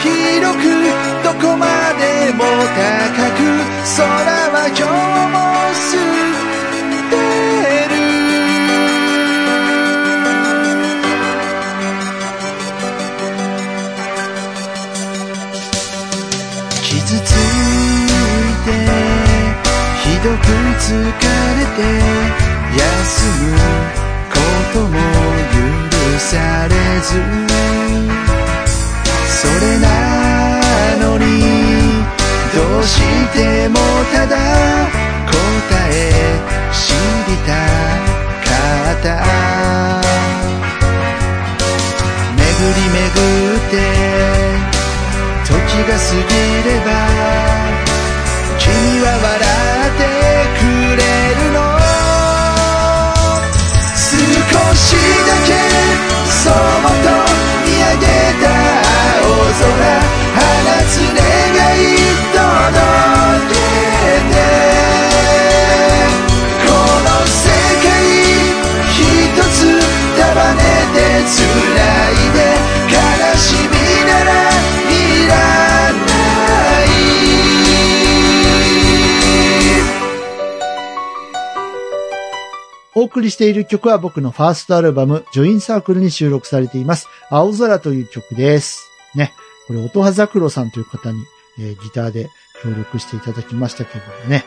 [0.00, 0.64] 広く
[1.24, 1.66] どこま
[1.98, 2.00] で
[2.34, 3.42] も高く
[3.96, 3.98] 空
[4.52, 4.90] は今日
[5.32, 5.55] も
[21.76, 21.82] て
[22.76, 22.82] 休
[23.42, 23.52] む
[24.32, 24.34] こ
[24.72, 24.96] とも
[25.52, 26.32] 許さ
[26.68, 27.08] れず。
[29.28, 29.86] それな
[31.06, 31.24] のに
[32.54, 32.94] どうし
[33.34, 33.76] ても
[34.12, 34.34] ただ
[35.26, 35.38] 答
[35.90, 35.92] え
[36.72, 36.76] 知
[37.28, 37.52] りた
[38.44, 38.50] か
[38.92, 39.06] った。
[42.36, 42.42] 巡
[42.74, 43.74] り巡って
[45.44, 45.50] 時
[45.86, 46.32] が過ぎ
[46.68, 46.88] れば
[48.58, 48.64] 君
[49.02, 49.34] は笑
[49.88, 50.25] って
[56.46, 57.05] そっ
[83.16, 87.08] 送りしている曲は僕のファーストアルバム、ジョインサークルに収録されています。
[87.30, 88.90] 青空という曲です。
[89.14, 89.32] ね。
[89.66, 91.24] これ、音羽ザクロさんという方に、
[91.58, 92.28] えー、ギターで
[92.62, 94.44] 協力していただきましたけどもね。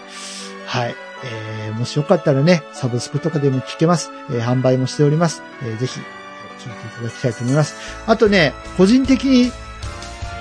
[0.67, 0.95] はい。
[1.25, 4.11] えー、もしよかったらね、サブスクとかでも聞けます。
[4.29, 5.41] えー販売もしております。
[5.63, 6.05] えーぜひ、聞い
[6.71, 7.75] ていただきたいと思います。
[8.05, 9.51] あとね、個人的に、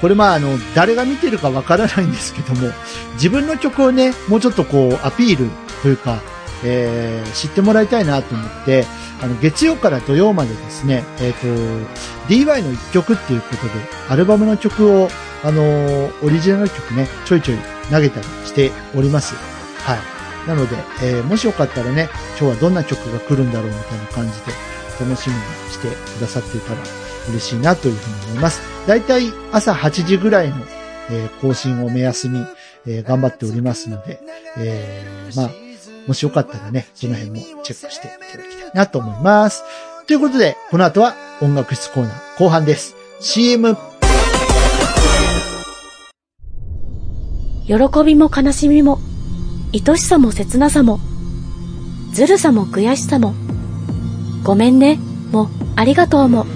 [0.03, 2.75] これまああの、誰が見てるかわからないんですけども、
[3.15, 5.49] 自分の曲をね、もうちょっとこう、アピール
[5.81, 6.21] というか、
[6.65, 8.85] えー知ってもらいたいなと思って、
[9.23, 11.47] あの、月曜から土曜までですね、えっ、と、
[12.29, 13.71] DY の一曲っていうことで、
[14.09, 15.09] アルバムの曲を、
[15.45, 17.59] あのーオリジナル曲ね、ちょいちょい
[17.91, 19.35] 投げたりしております。
[19.35, 20.49] はい。
[20.49, 22.09] なので、えーもしよかったらね、
[22.41, 24.53] 今日はどんな曲が来るんだろうみたいな感じで、
[25.01, 25.41] 楽しみに
[25.71, 26.81] してくださっていたら
[27.31, 28.61] 嬉しいなというふうに思います。
[28.87, 30.57] だいたい朝8時ぐらいの、
[31.11, 32.45] えー更新を目安に、
[32.87, 34.21] えー頑張っておりますので、
[34.57, 35.51] えーまあ、
[36.09, 39.63] もしよかったらね、その辺もチェックしていただきたいなと思います。
[40.07, 42.97] ということで、この後は音楽室コーナー後半です。
[43.21, 43.77] CM
[47.67, 47.75] 喜
[48.07, 48.99] びも悲しみも、
[49.75, 50.99] 愛しさも切なさも、
[52.15, 53.35] ずるさも悔しさも、
[54.45, 54.99] ごめんね、
[55.31, 56.47] も、ありがとうも。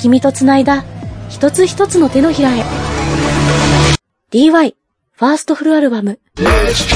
[0.00, 0.84] 君と繋いだ、
[1.28, 2.64] 一つ一つの手のひらへ。
[4.32, 4.74] DY、
[5.20, 6.88] ファーストフルアルバム、きっと絶え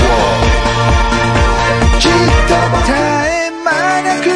[3.50, 4.32] 間なく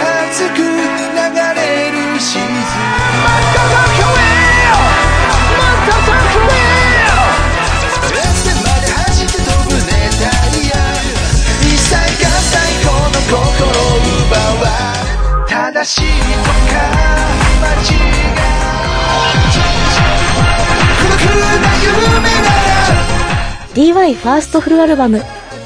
[0.00, 2.56] 熱く流れるシーズン
[8.08, 9.92] 前線まで走って飛ぶ熱
[10.24, 10.72] 帯夜
[11.60, 11.92] 一切
[12.24, 13.76] が最高の心
[14.24, 14.72] 奪わ
[15.46, 16.80] 正しいとか
[17.60, 18.16] 間違い
[21.02, 21.20] 孤独
[21.60, 22.65] な夢な
[23.76, 25.20] DY ファーストフルアルバム、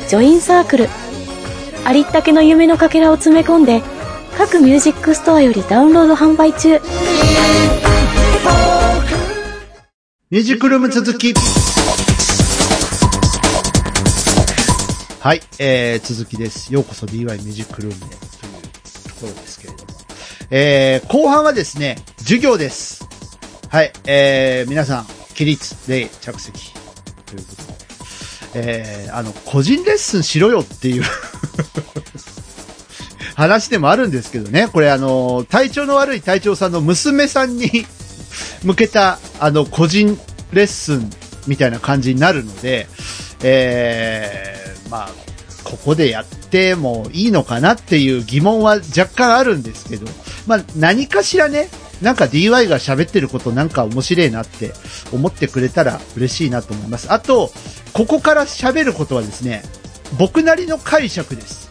[0.08, 0.88] ジョインサークル。
[1.84, 3.82] ありったけの夢のかけらを詰め込んで、
[4.36, 6.80] 各ミュージックストアよりダウンロード販売中。
[10.28, 11.32] ミュージックルーム続き。
[15.20, 16.74] はい、えー、続きです。
[16.74, 18.18] ようこそ DY ミュージックルームへという
[19.08, 19.90] ところですけれども。
[20.50, 23.06] えー、後半はですね、授業です。
[23.68, 26.79] はい、えー、皆さん、起立、礼、着席。
[28.54, 31.04] えー、あの、個人レッスンしろよっていう
[33.36, 34.68] 話でもあるんですけどね。
[34.72, 37.86] これあの、体調の悪い隊長さんの娘さんに
[38.64, 40.18] 向けた、あの、個人
[40.52, 41.10] レッスン
[41.46, 42.88] みたいな感じになるので、
[43.42, 45.10] えー、まあ、
[45.64, 50.06] ここでやってもいいのかなっていう疑問は若干あるんですけど、
[50.46, 51.68] まあ、何かしらね、
[52.02, 54.72] なんか DY が喋ってることなんか面白いなって
[55.12, 57.12] 思ってくれたら嬉しいなと思います。
[57.12, 57.50] あと、
[57.92, 59.62] ここから喋ることはですね、
[60.18, 61.68] 僕なりの解釈です。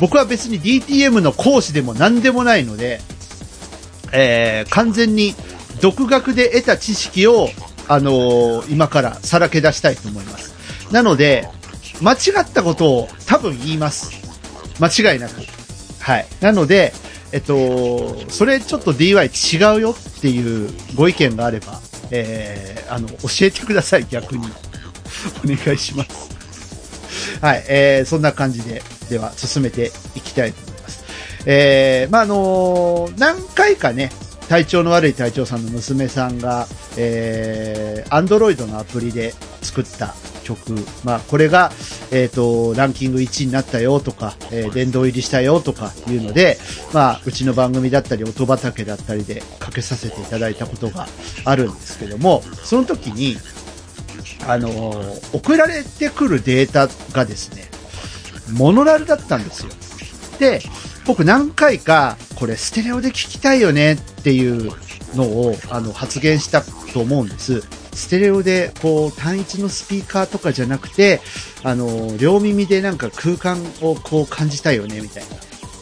[0.00, 3.00] 僕は別に DTM の講師でも何でもないので、
[4.12, 5.34] えー、完全に
[5.80, 7.48] 独学で得た知識を、
[7.88, 10.54] あのー今からさらけ出したいと思います。
[10.92, 11.48] なので、
[12.00, 14.12] 間違ったことを多分言います。
[14.80, 15.40] 間違いなく。
[16.00, 16.26] はい。
[16.40, 16.92] なので、
[17.34, 21.80] えっと、それちょっと DY 違うよっていうご意見があれば、
[22.12, 24.46] えー、あの、教えてください、逆に。
[25.44, 27.40] お願いします。
[27.40, 31.04] はい、えー、そんな感じで、では進めていきたいと思います。
[31.44, 34.12] えー、まあ、あのー何回かね、
[34.48, 41.72] 体調の悪い隊長さんの娘さんが、えー、アンドロイドのアプリで作った曲、まあ、これが、
[42.12, 46.58] えっ、と、ランキング1位になったよとか、えー殿堂入りしたよとかいうので、
[46.92, 51.08] まあ、うちの番組だったり、音畑だったりでかけさせていただいたことが
[51.44, 53.36] あるんですけども、その時に、
[54.46, 57.68] あのー送られてくるデータがですね、
[58.52, 59.72] モノラルだったんですよ。
[60.38, 60.60] で、
[61.06, 64.72] 僕何回か、これステレオで聞きたいよねっていう
[65.14, 67.62] のを、あの、発言したと思うんです。
[67.94, 71.20] ステレオで、こう、単一のスピーカーとかじゃなくて、
[71.62, 75.36] あの、両耳でなんか空間をこう感じたいよね、みたいな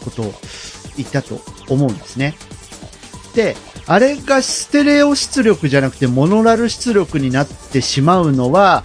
[0.04, 0.34] ことを
[0.96, 2.36] 言ったと思うんですね。
[3.34, 8.84] で、あれがステレオ出力じゃなくてモノラル出力になってしまうのは、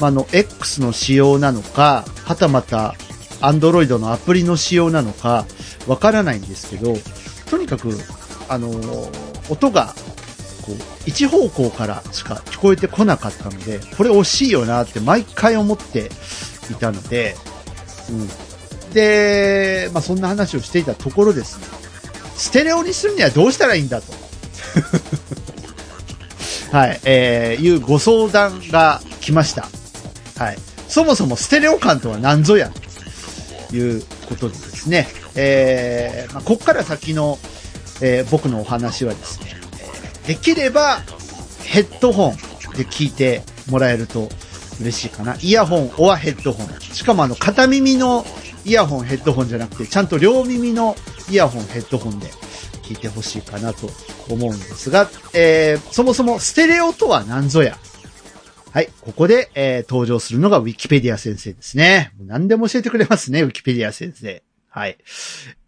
[0.00, 2.94] あ、の、X の仕様なのか、はたまた、
[3.40, 5.46] Android のアプリの仕様なのか、
[5.86, 6.96] わからないんですけど、
[7.50, 7.90] とにかく、
[8.48, 8.70] あの
[9.48, 9.94] 音が、
[10.62, 16.10] こう、一方向からしか聞こえてこなかったので、これ惜しいよなって毎回思って
[16.70, 17.36] いたので、
[18.10, 18.28] うん。
[18.92, 21.66] で、まあ、そんな話をしていたところですね、
[22.36, 24.12] ステレオにするにはどうしたらいいんだと。
[26.72, 29.68] はい、えー、いうご相談が来ました。
[30.38, 30.58] はい。
[30.88, 32.70] そもそもステレオ感とは何ぞや
[33.70, 37.38] ということでですね、えー、まあ、こっから先の、
[38.00, 39.51] えー僕のお話はですね、
[40.26, 41.00] できれば
[41.64, 42.36] ヘッドホン
[42.76, 44.28] で聞いてもらえると
[44.80, 45.36] 嬉しいかな。
[45.40, 46.80] イヤホン、オアヘッドホン。
[46.80, 48.24] しかもあの、片耳の
[48.64, 50.96] イヤホン、ヘッドホンじゃなくて、ちゃんと両耳の
[51.30, 52.26] イヤホン、ヘッドホンで
[52.82, 53.90] 聞いてほしいかなと
[54.28, 57.78] 思うんですが、えー、そもそもステレオとは何ぞや。
[58.72, 62.12] はい、ここで、えー、登場するのがウィキペディア先生ですね。
[62.18, 64.42] 何でも教えてくれますね、ウィキペディア先生。
[64.68, 64.96] はい。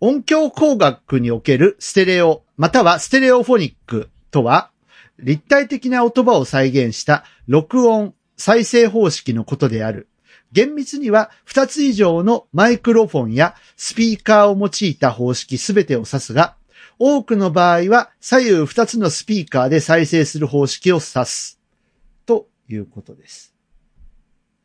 [0.01, 4.73] 音響工学におけるステレオ、またはステレオフォニックとは、
[5.21, 10.09] 立体的な音場を再現した録音、再生方式のことである。
[10.51, 16.57] 厳密には2つ以上のマイクロフォンやスピーカーを用いた方式すべてを指すが、
[16.99, 21.61] 多くの場合は左右2つのスピーカーで再生する方式を指す。
[22.27, 23.55] ということです。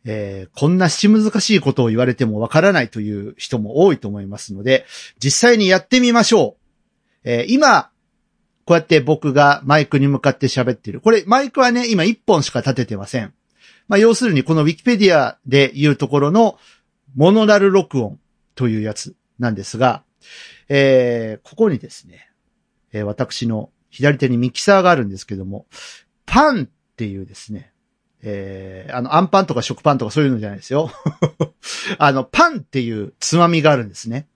[0.06, 4.86] えーこんなし難しいことを言われてもわからないという人も多いと思いますので、
[5.24, 7.30] 実際にやってみましょう。
[7.30, 7.92] えー今、
[8.70, 11.02] こうやって僕がマイクに向かって喋ってる。
[11.02, 13.34] これ、マイクはね、今1本しか立ててません。
[13.88, 16.60] まあ、要するにこのウィキペディアで言うところの
[17.16, 18.20] モノラル録音
[18.54, 20.04] というやつなんですが、
[20.68, 22.30] えーここにですね、
[22.94, 25.66] えー私の左手にミキサーがあるんですけども、
[26.28, 27.74] パンっていうですね、
[28.22, 30.92] えーあの、アンパンとか食パンとかそういうのじゃないですよ。
[31.98, 34.28] あの、パンっていうつまみがあるんですね。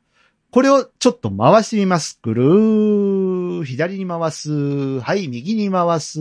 [0.53, 2.19] これをちょっと回してみます。
[2.21, 3.22] ぐるー、
[3.63, 4.99] 左に回す。
[4.99, 6.19] はい、右に回す。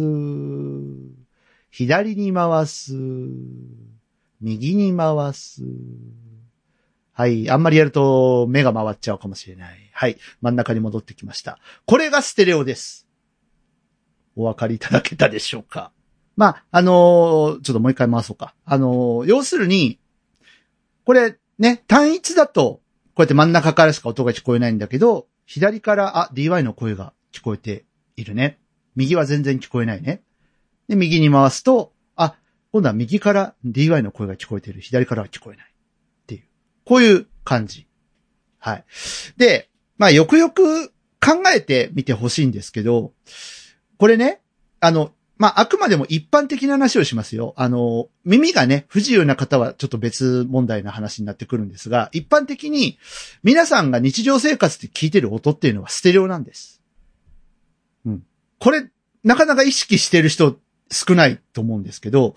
[1.71, 2.95] 左に回す。
[4.41, 5.63] 右に回す。
[7.13, 7.51] はい。
[7.51, 9.91] あんまりやると目が回っちゃうかもしれない。
[9.93, 10.17] はい。
[10.41, 11.59] 真ん中に戻ってきました。
[11.87, 13.07] これがステレオです。
[14.35, 15.93] お分かりいただけたでしょうか？
[16.37, 18.55] まあ、あのーちょっともう一回回そうか。
[18.65, 19.99] あのー要するに、
[21.05, 22.81] これね、単一だと、
[23.15, 27.85] こうやって真ん中からしか音が聞こえないんだけど、左から、あ、DY の声が聞こえて
[28.17, 28.59] いるね。
[28.95, 30.23] 右は全然聞こえないね。
[30.89, 32.37] で、右に回すと、あ、
[32.73, 34.81] 今度は右から DY の声が聞こえている。
[34.81, 35.67] 左からは聞こえない。
[35.67, 36.43] っていう。
[36.85, 37.87] こういう感じ。
[38.59, 38.85] はい。
[39.37, 39.69] で、
[39.99, 43.13] まあ、よくよく考えてみてほしいんですけど、
[43.99, 44.41] これね、
[44.81, 47.55] あの、まあ、あくまでも一般的な話をしますよ。
[47.57, 52.99] あの、耳がね、不自由な方はちょっと別問題な話になってくるんですが、一般的に
[53.43, 56.82] 皆さんが日常生活で聞いてる音っていうのはステレオなんです。
[58.63, 58.89] これ、
[59.25, 60.57] なかなか意識してる人
[60.89, 62.37] 少ないと思うんですけど、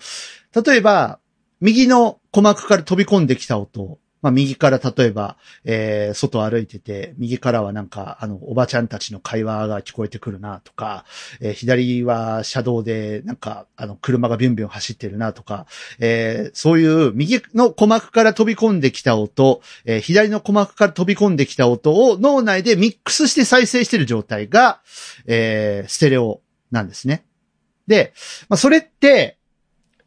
[0.66, 1.20] 例えば、
[1.60, 11.04] 右の鼓膜から飛び込んできた音、まあ、右から例えば、えー、外歩いてて、右からはなんか、あの、おばちゃんたちの会話が聞こえてくるなとか、
[11.40, 15.66] えー左は車道で、なんか、あの、車がビュンビュン走ってるなとか、
[16.00, 24.80] えーそういう右の鼓膜から飛び込んできた音、えー左の鼓膜から飛び込んできた音を脳内でミックスして再生してる状態が、
[25.26, 26.40] えーステレオ
[26.72, 27.24] なんですね。
[27.86, 28.12] で、
[28.48, 29.38] まあ、それって、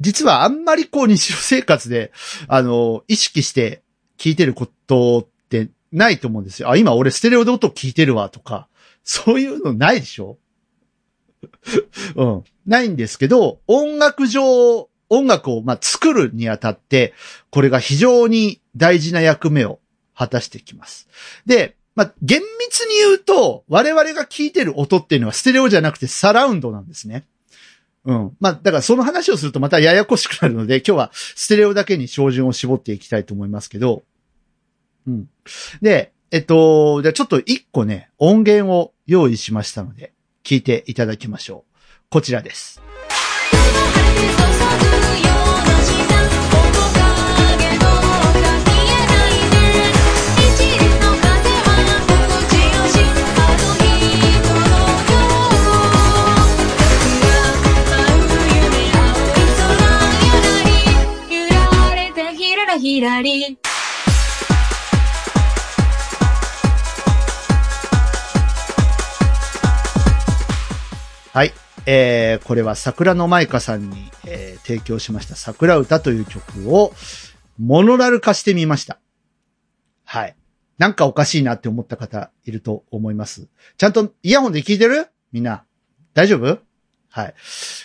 [0.02, 2.12] 実はあんまりこう日常生活で、
[2.48, 3.82] あの、意識して
[4.20, 6.70] 聞いてることってないと思うんですよ。
[6.70, 8.68] あ、今俺ステレオで音聞いてるわとか、
[9.04, 10.38] そういうのないでしょ？
[12.16, 12.44] うん。
[12.68, 17.14] ないんですけど、音楽上、音楽をまあ作るにあたって、
[17.50, 19.80] これが非常に大事な役目を
[20.14, 21.08] 果たしてきます。
[21.46, 27.26] で、まあ、厳密に言うと、我々が聞いてる音っていうのはステレオじゃなくてサラウンドなんですね。
[28.06, 28.38] うん。
[28.40, 34.04] まあ、だからその話をするとまたややこしくなるので、今日はステレオだけに照準を絞っていきたいと思いますけど、
[35.08, 35.30] うん。
[35.82, 41.80] で、えっと、じゃあちょっと一個ね、音源を用意しましたので、聞いていただきましょう。
[42.10, 42.82] こちらです。
[62.80, 63.58] ひらり
[71.32, 71.54] はい。
[71.86, 76.94] えー、これは桜の舞香さんに、えー提供しました桜歌という曲を
[77.58, 79.00] モノラル化してみました。
[80.06, 80.36] はい。
[80.78, 83.48] なんかおかしいなって思った方いると思います。
[83.78, 85.08] ちゃんとイヤホンで聞いてる？
[85.32, 85.66] みんな。
[86.14, 86.60] 大丈夫？
[87.10, 87.34] はい。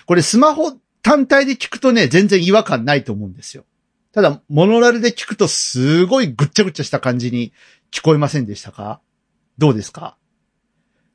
[0.06, 0.72] これスマホ
[1.02, 3.64] 単体で聞くとね、全然違和感ないと思うんですよ。
[4.12, 7.52] ただ、モノラルで聞くとすごいぐっちゃぐちゃした感じに
[7.90, 9.00] 聞こえませんでしたか？
[9.56, 10.18] どうですか？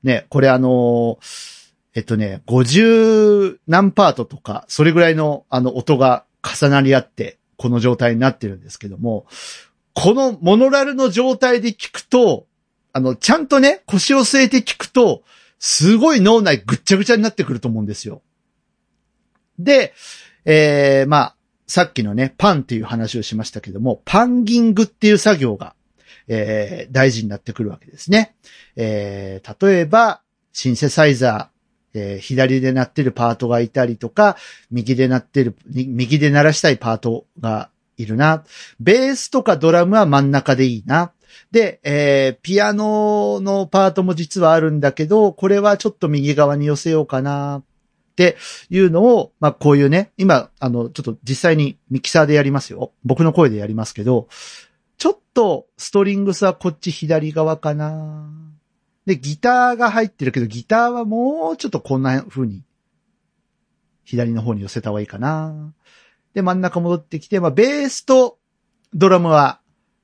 [0.03, 1.58] ね、これあのー
[1.95, 9.25] えっとね、50何パートとか、それぐらいのあの音が重なり合って、この状態になってるんですけども、
[9.93, 12.47] このモノラルの状態で聞くと、
[12.93, 15.23] あの、ちゃんとね、腰を据えて聞くと、
[15.59, 18.21] すごい脳内ぐっちゃぐちゃになってくると思うんですよ。
[19.59, 19.93] で、
[20.45, 21.35] えー、まあ、
[21.67, 25.75] さっきのね、パンっていう話をしましたけども、パンギングっていう作業が、
[26.27, 28.35] えー、大事になってくるわけですね。
[28.75, 30.21] えー、例えば、
[30.53, 31.58] シンセサイザー、
[31.93, 34.37] えー、左で鳴ってるパートがいたりとか、
[34.71, 38.43] 右で鳴ってる、右で鳴らしたいパートがいるな。
[38.79, 41.11] ベースとかドラムは真ん中でいいな。
[41.51, 47.59] で、えー、ピアノのパートも実はあるんだけど、これはちょっと右側に寄せようかな。
[47.59, 47.63] っ
[48.19, 48.35] て
[48.69, 52.91] いうのを、まあこういうね、今、あの、ちょっと実際にミキサーでやりますよ。
[53.05, 54.27] 僕の声でやりますけど、
[54.97, 58.29] ちょっとストリングスはこっち左側かな。
[59.09, 62.63] で、ギターが入ってるけど、ギターはもうちょっとこんな風に、
[64.03, 65.73] 左の方に寄せた方がいいかな。
[66.35, 68.37] で、真ん中戻ってきて、まあ、ベースと
[68.93, 69.61] ドラムは、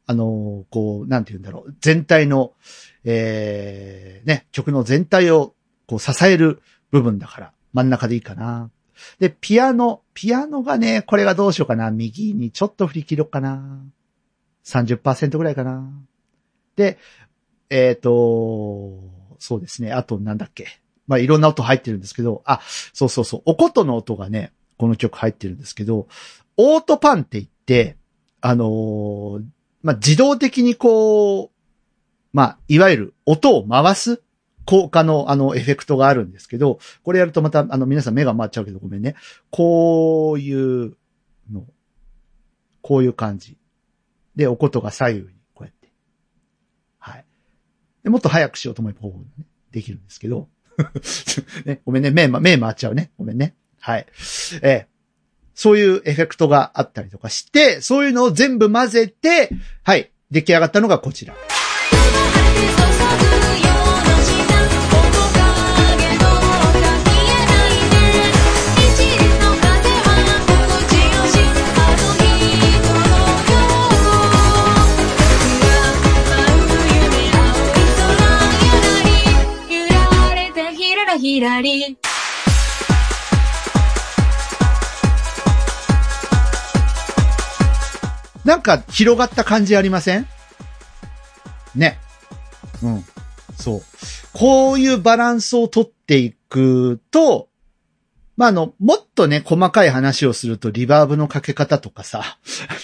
[0.08, 2.54] あのーこう、なんて言うんだろう、全体の、
[3.04, 5.54] えー、ね、曲の全体を、
[5.86, 8.72] こう、支える部分だから、真ん中でいいかな。
[9.20, 11.92] で、ピアノ、ピアノがね、これがどうしようかな。
[11.92, 13.84] 右にちょっと振り切ろうかな。
[14.64, 15.92] 30%ぐらいかな。
[16.76, 16.98] で、
[17.70, 19.00] えっ、と、
[19.40, 19.92] そうですね。
[19.92, 20.80] あとなんだっけ。
[21.08, 22.62] まあ、いろんな音入ってるんですけど、あ、
[22.94, 23.42] そうそうそう。
[23.46, 26.08] おことの音がね、この曲入ってるんですけど、
[26.58, 27.98] オートパンって言って、
[28.42, 29.44] あのー
[29.84, 31.50] まあ、自動的にこう、
[32.34, 34.22] まあ、いわゆる音を回す
[34.66, 39.16] 効果のあのエフェクトがあるんですけど、これやるとまたあの皆さん目が回っちゃうけどごめんね。
[39.52, 40.98] こういう
[41.52, 41.66] の。
[42.82, 43.58] こういう感じ。
[44.36, 45.35] で、おことが左右。
[48.10, 50.48] もっと早くしようと思えば、こうね、できるんですけど。
[51.66, 53.12] ね、ごめんね、目、目回っちゃうね。
[53.18, 53.56] ごめんね。
[53.80, 54.06] はい。
[54.62, 54.96] えー
[55.58, 59.50] そういうエフェクトがあったりとかして、そういうのを全部混ぜて、
[59.84, 61.34] はい、出来上がったのがこちら。
[81.18, 81.98] ひらり。
[88.44, 90.28] なんか広がった感じありません？
[91.76, 91.98] ね。
[92.84, 93.06] うん。
[93.58, 93.82] そう。
[94.34, 97.50] こういうバランスをとっていくと、
[98.38, 102.38] まあ、あの、もっとね、細かい話をすると、リバーブのかけ方とかさ、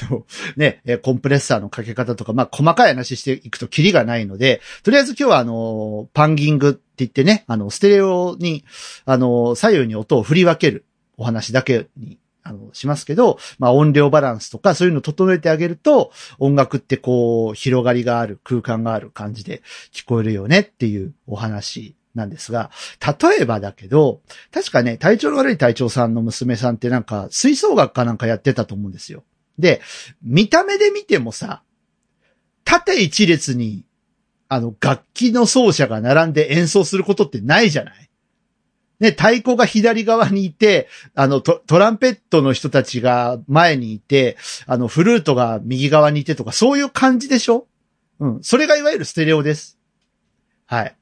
[0.09, 0.25] あの、
[0.55, 8.63] ね、コンプレッサーのかけ方とか、まあ、細かい話していくとキリがないので、とりあえず今日はあの、パンギングって言ってね、あの、ステレオに、
[9.05, 10.85] あの、左右に音を振り分ける
[11.17, 19.61] お話だけに、あの、しますけど、まあ、音量バランスとかそういうのを整えてあげると、音楽ってこう、広がりがある、空間がある感じで
[19.93, 29.23] 聞こえるよねっていうお話なんですが、例えばだけど、確かね、体調の悪い隊長さんの娘さんってなんか、吹奏楽かなんかやってたと思うんですよ。
[29.57, 29.81] で、
[30.21, 31.63] 見た目で見てもさ、
[32.63, 33.85] 縦一列に、
[34.49, 38.09] あの、楽器の奏者が並んで演奏することってないじゃない？
[38.99, 44.37] ね、太鼓が左側にいて、あのト、トランペットの人たちが前にいて、
[44.67, 47.67] あの、フルートが右側にいてとか、そういう感じでしょ？
[48.19, 48.43] うん。
[48.43, 49.79] それがいわゆるステレオです。
[50.67, 50.95] はい。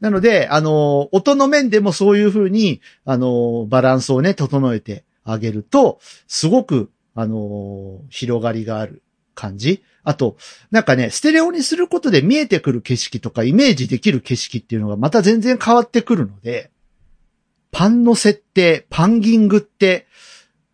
[0.00, 9.02] なので、あの、音の面でもそういう風に、あの、バランスをね、整えてあげると、すごく、あの、広がりがある
[9.34, 9.82] 感じ。
[10.02, 10.36] あと、
[10.70, 16.70] なんかね、ステレオにすることで見えてくる景色とか、イメージできる景色っていうのがまた全然変わってくるので、
[17.70, 20.06] パンの設定、パンギングって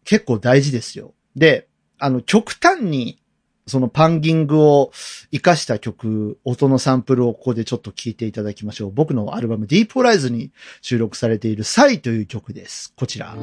[0.05, 1.15] 結構大事ですよ。
[1.35, 1.69] で、
[1.99, 3.19] あの、極端に、
[3.67, 4.93] そのパンギングを
[5.33, 8.93] 活かした曲、音のサンプルをここでちょっと聴いていただきましょう。
[8.93, 10.53] 僕のアルバム Deep Rise に
[10.83, 12.93] 収録されているサイという曲です。
[12.97, 13.37] こちら。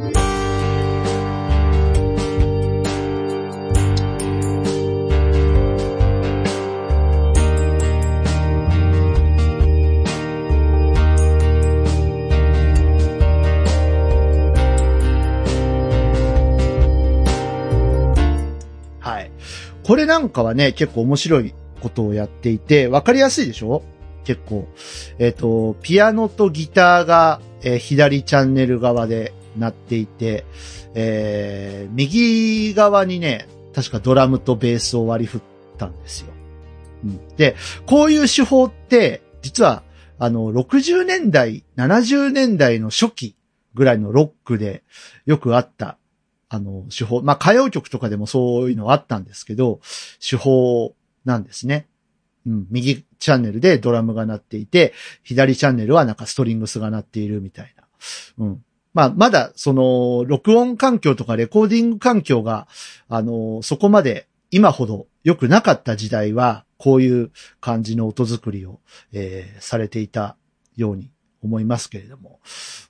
[19.84, 23.84] これなんかはね、結構面白いことをやっていて、わかりやすいでしょ？
[24.24, 24.68] 結構。
[25.20, 30.46] えっ、と、ピアノとギターが、えー左チャンネル側でなっていて、
[30.96, 35.42] えー右側にね、確かドラムとベースを割り振っ
[35.78, 36.28] たんですよ。
[37.04, 37.56] うん、で、
[37.86, 39.84] こういう手法って、実は、
[40.20, 43.36] あの、60年代、70年代の初期
[43.74, 44.84] ぐらいのロックで
[45.26, 45.98] よくあった
[46.54, 47.24] あの、手法。
[47.24, 49.80] まあ、歌謡曲とかでもそういうのあったんですけど、
[50.20, 50.94] 手法
[51.26, 51.88] なんですね。
[52.46, 54.94] うん、右チャンネルでドラムが鳴っていて、
[55.24, 58.46] 左チャンネルはなんかストリングスが鳴っているみたいな。
[58.46, 58.64] うん。
[58.94, 62.68] まあ、まだ、その、録音環境とかレコーディング環境が、
[63.10, 67.32] あの、そこまで今ほど良くなかった時代は、こういう
[67.62, 68.80] 感じの音作りを、
[69.12, 70.38] えーされていた
[70.76, 71.10] ように
[71.42, 72.40] 思いますけれども。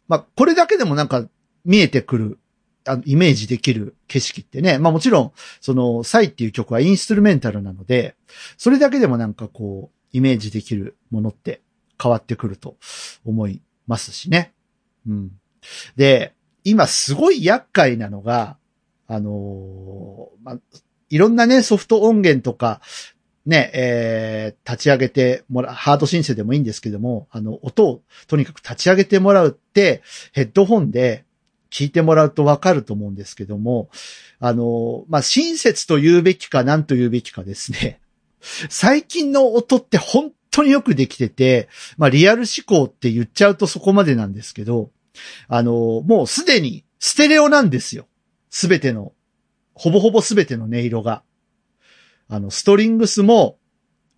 [0.09, 1.26] まあ、これだけでもなんか
[1.64, 2.39] 見えてくる、
[2.86, 5.31] あのイメージできる景色ってね、まあもちろん、
[5.61, 8.15] その、サイっていう曲はインストゥルメンタルなので、
[8.57, 11.61] それだけでもなんかこう、イメージできるものって
[12.01, 12.77] 変わってくると
[13.25, 14.53] 思いますしね。
[15.07, 15.31] うん。
[15.95, 18.57] で、今すごい厄介なのが、
[19.07, 20.59] あのーまあ、
[21.09, 22.81] いろんなね、ソフト音源とか、
[23.45, 31.25] ね、えー、立ち上げてもら、ハード申請でもいいんですけども、あの、音をとにかく立ち上げてもらうって、ヘッドホンで
[31.74, 33.89] 聞いてもらうとわかると思うんですけども、
[34.39, 37.99] あの、まあ、親切と言うべきか何と言うべきかですね。
[38.69, 41.67] 最近の音って本当によくできてて、
[41.97, 44.91] まあ、リアル思考って言っちゃうとそこまでなんですけど、
[45.47, 48.07] あの、もうすでにステレオなんですよ。
[48.51, 49.13] すべての、
[49.74, 51.24] ほぼほぼすべての音色が。
[52.28, 53.57] あの、ストリングスも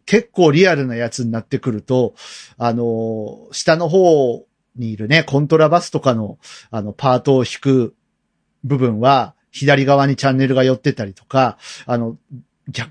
[0.06, 2.16] 結構リアルなやつになってくると、
[2.58, 4.46] あの、下の方
[4.76, 6.38] にいるね、コントラバスとかの、
[6.72, 7.96] あの、パートを弾く
[8.64, 12.18] 部分は、左側にチャンネルが寄ってたりとか、あの、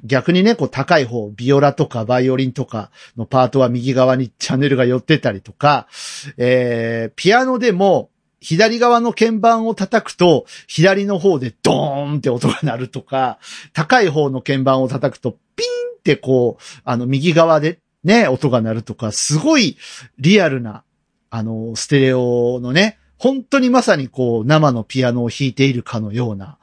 [0.05, 5.89] 逆にね、こう高い方、ビオラとかバイオリンとかのパートは右側にチャンネルが寄ってたりとか、
[6.37, 8.11] えー、ピアノでも
[8.41, 13.39] 左側の鍵盤を叩くと左の方でドーンって音が鳴るとか、
[13.73, 19.77] 高い方の鍵盤を叩くとピンってこう、あの右側でね、音が鳴るとか、すごい
[20.19, 20.85] リアルな、
[21.37, 26.59] あの、ステレオのね、本当にまさにこう生のピアノを弾いているかのような、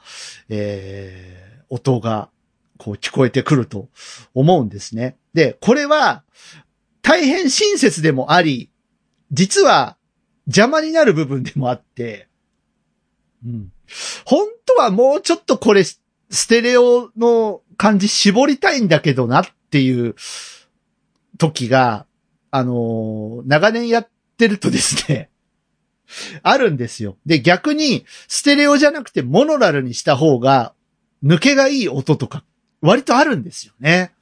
[0.47, 2.29] えー、音が
[2.77, 3.89] こう聞こえてくると
[4.33, 5.17] 思うんですね。
[5.33, 6.23] で、これは
[7.01, 8.69] 大変親切でもあり、
[9.33, 9.97] 実は
[10.47, 12.29] 邪魔になる部分でもあって、
[13.45, 13.73] うん。
[14.23, 15.99] 本当はもうちょっとこれ、ス
[16.47, 20.15] テレオの感じ絞りたいんだけどなっていう
[21.37, 22.05] 時が、
[22.51, 24.07] あのー長年やっ
[24.41, 25.29] ってるとですね、
[26.41, 27.15] あるんですよ。
[27.27, 30.73] で、逆に、ステレオじゃなくてモノラルにした方が、
[31.23, 32.43] 抜けがいい音とか、
[32.81, 34.13] 割とあるんですよね。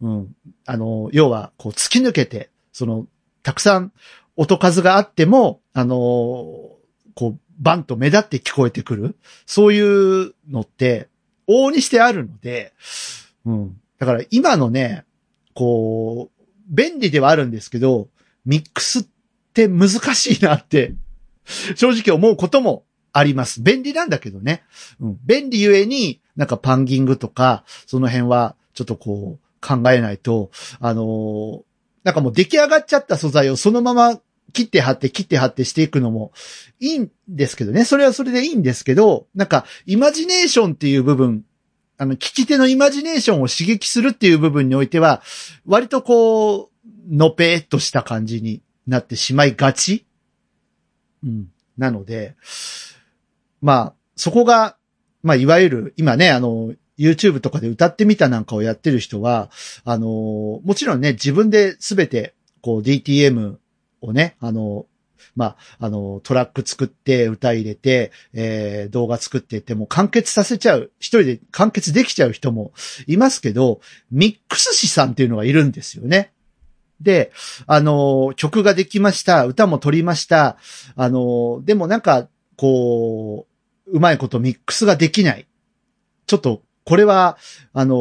[0.00, 0.36] うん。
[0.66, 3.06] あの、要は、こう、突き抜けて、その、
[3.44, 3.92] たくさん
[4.36, 5.96] 音数があっても、あの、
[7.14, 9.16] こう、バンと目立って聞こえてくる。
[9.46, 11.08] そういうのって、
[11.46, 12.72] 往々にしてあるので、
[13.46, 13.80] うん。
[13.98, 15.04] だから今のね、
[15.54, 18.08] こう、便利ではあるんですけど、
[18.44, 19.06] ミックスっ
[19.54, 20.94] って難しいなって、
[21.76, 23.62] 正直思うこともあります。
[23.62, 24.64] 便利なんだけどね。
[25.00, 25.18] うん。
[25.24, 30.50] 便利ゆえに、なんかパンギングとか、その辺は、ちょっとこう、考えないと、
[30.80, 31.62] あのー
[32.02, 34.20] なんかもう出来上がっちゃった素材をそのまま
[34.52, 36.32] 切って貼って切って貼ってしていくのも
[36.78, 37.84] いいんですけどね。
[37.84, 41.44] それはそれでいいんですけど、なんか、イマジネーションっていう部分、
[41.96, 45.22] あの、聞き手のイマジネーションを刺激するっていう部分においては、
[45.64, 50.06] 割とこう、のぺーっとした感じになってしまいがち？
[51.22, 51.48] うん。
[51.78, 52.36] なので、
[53.60, 54.76] まあ、そこが、
[55.22, 59.50] まあ、いわゆる、今ね、あの、YouTube とかで歌ってみたなんかをやってる人は、
[59.84, 63.56] あの、もちろんね、自分ですべて、こう、DTM
[64.00, 64.86] をね、あの、
[65.34, 72.72] まあ、あの、トラック作って、歌入れて、えー、動画作ってって、もう完結させちゃう、一人で完結できちゃう人も
[73.06, 73.80] いますけど、
[74.12, 76.33] ミックス師さんっていうのがいるんですよね。
[77.00, 77.32] で、
[77.66, 80.56] あの、曲ができました、歌も取りました、
[80.96, 83.46] あの、でもなんか、こ
[83.86, 85.46] う、うまいことミックスができない。
[86.26, 87.38] ちょっと、これは、
[87.72, 87.94] あの、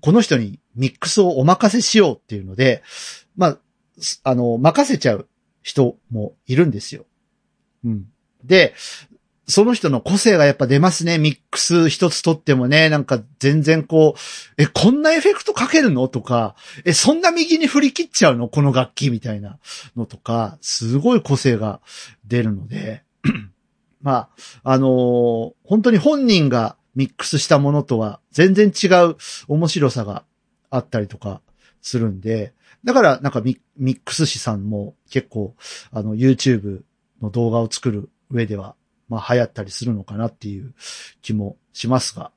[0.00, 2.82] この人にミックスをお任せしようっていうので、
[3.36, 3.58] まあ、
[4.24, 5.28] あの、任せちゃう
[5.62, 7.04] 人もいるんですよ。
[7.84, 8.06] うん。
[8.44, 8.74] で、
[9.50, 11.18] その人の個性がやっぱ出ますね。
[11.18, 16.08] ミックス一つとってもね、なんか全然こう、え、こんなエフェクトかけるの？
[16.08, 18.48] とか、え、そんな右に振り切っちゃうの？
[18.48, 19.58] この楽器みたいな
[19.96, 21.80] のとか、すごい個性が
[22.26, 23.02] 出るので、
[24.02, 24.28] ま
[24.64, 30.24] あ、あのー本当に本人がミックスしたものとは全然違う面白さが
[30.70, 31.42] あったりとか
[31.82, 32.52] するんで、
[32.84, 35.54] だからなんかミミックス師さんも結構、
[35.92, 36.82] あの、YouTube
[37.20, 38.74] の動画を作る上では、
[39.10, 40.72] まあ流行ったりするのかなっていう
[41.20, 42.30] 気もしますが、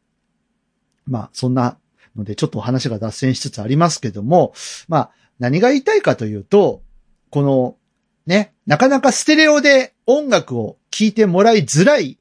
[1.06, 1.78] まあそんな
[2.16, 4.54] のでちょっと話が脱線しつつありますけども、
[4.90, 6.82] まあ何が言いたいかというと、
[7.30, 7.78] この
[8.26, 12.18] ね、なかなかステレオで音楽を聴いてもらいづらい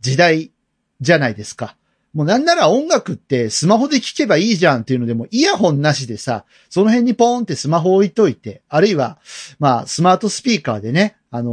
[0.00, 0.52] 時代
[1.00, 1.76] じゃないですか。
[2.14, 9.18] もうなんなら音楽ってスマホで聴けばいいじゃんっていうのでもイヤホンなしでさ、その辺にポーンってスマホ置いといて、あるいは、
[9.58, 11.50] まあスマートスピーカーでね、あの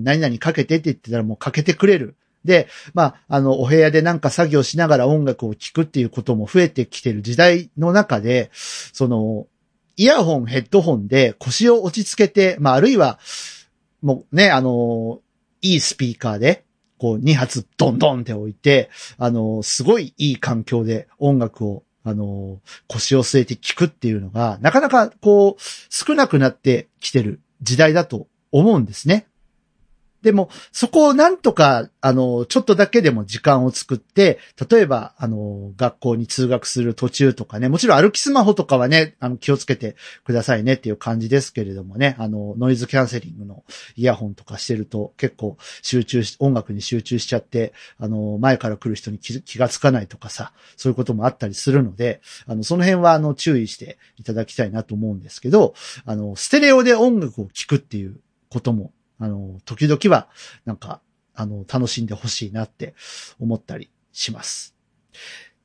[0.00, 2.16] ー何々かけてって言ってたらもうかけてくれる。
[2.44, 9.46] で、まあ、あの、お部屋でなんか作業しながら音楽を聴くっていうことも増えてきてる時代の中で、その、
[9.96, 13.18] イヤホン、ヘッドホンで腰を落ち着けて、まあ、あるいは、
[14.02, 15.20] もうね、あの、
[15.60, 16.64] いいスピーカーで、
[16.98, 29.26] こう、二発ドンドンって置いて、あの、すごいいい環境で音楽を、あの、腰を据えて聴くっていうのが、なかなかこう、少なくなってきてる時代だと思うんですね。
[30.28, 34.38] でも、そこをなんとか、あの、ちょっとだけでも時間を作って、
[34.70, 43.64] 例えば、あの、学校に通学する途中とかね、もちろん歩きスマホとかはね、あの、気をつけてくださいねっていう感じですけれどもね、あの、ノイズキャンセリングの
[43.96, 55.72] イヤホンとかしてると結構集中し、音楽に集中しちゃって、あの、前から来る人に気がつかないとかさ、そういうこともあったりするので、あの、その辺は、あの、注意していただきたいなと思うんですけど、
[56.04, 58.20] あの、ステレオで音楽を聴くっていう
[58.50, 60.28] ことも、あの、時々は、
[60.64, 61.00] なんか、
[61.34, 62.94] あの、楽しんでほしいなって
[63.38, 64.74] 思ったりします。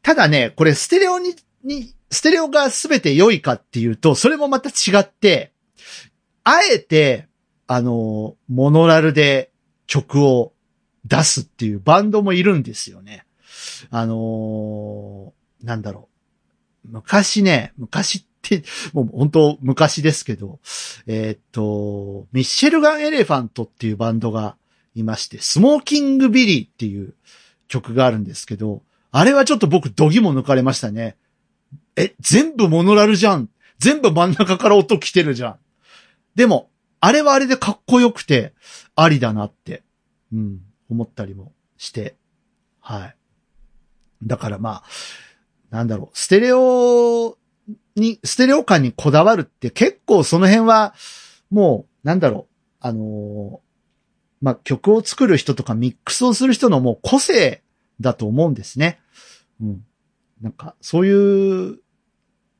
[0.01, 5.51] ただね、これステレオに、に、ステレオが全て良いかっていうと、それもまた違って、
[6.43, 7.27] あえて、
[7.67, 9.51] あの、モノラルで
[9.87, 10.53] 曲を
[11.05, 13.25] 出すっていうバンドもいるんですよね。
[13.89, 16.09] あのーなんだろ
[16.85, 16.89] う。
[16.91, 20.59] 昔ね、昔って、もう本当昔ですけど、
[21.07, 24.57] えーっと、 Michelle Gun Elephant っていうバンドが
[24.95, 27.13] いまして、 Smokin' Billy っていう
[27.67, 31.17] 曲があるんですけど、あれはちょっと僕、度肝抜かれましたね。
[31.95, 33.49] え、全部モノラルじゃん。
[33.79, 35.59] 全部真ん中から音来てるじゃん。
[36.35, 36.69] でも、
[36.99, 38.53] あれはあれでかっこよくて、
[38.95, 39.83] ありだなって、
[40.31, 42.15] うん、思ったりもして、
[42.79, 43.15] はい。
[44.23, 44.83] だからまあ、
[45.69, 47.37] なんだろう、ステレオ
[47.95, 50.93] に、ステレオ感にこだわるって結構その辺は、
[51.51, 53.61] もう、なんだろう、あの
[54.41, 57.63] まあ、曲を作る人とかミックスをする人のもう個性
[58.01, 58.99] だと思うんですね。
[59.61, 59.85] うん。
[60.41, 61.79] なんか、そういう、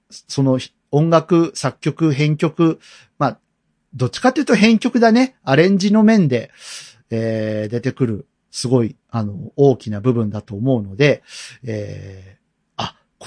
[0.09, 0.59] その
[0.91, 2.79] 音楽、作曲、編曲、
[3.17, 3.39] まあ、
[3.93, 5.35] どっちかっていうと編曲だね。
[5.43, 6.51] アレンジの面で、
[7.09, 11.21] えー出てくる、すごい、あの、大きな部分だと思うので、
[11.63, 12.42] えー、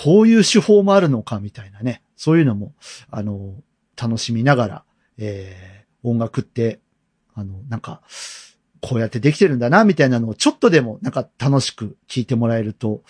[0.02, 2.02] こういう手法もあるのか、みたいなね。
[2.16, 2.74] そういうのも、
[3.10, 3.54] あの、
[4.00, 4.84] 楽しみながら、
[5.18, 5.76] えー
[6.06, 6.78] 音楽って、
[7.34, 8.00] あの、なんか、
[8.80, 13.02] こうやってできてるんだな、みたいなのをちょっとでもなんか楽しく聞いてもらえると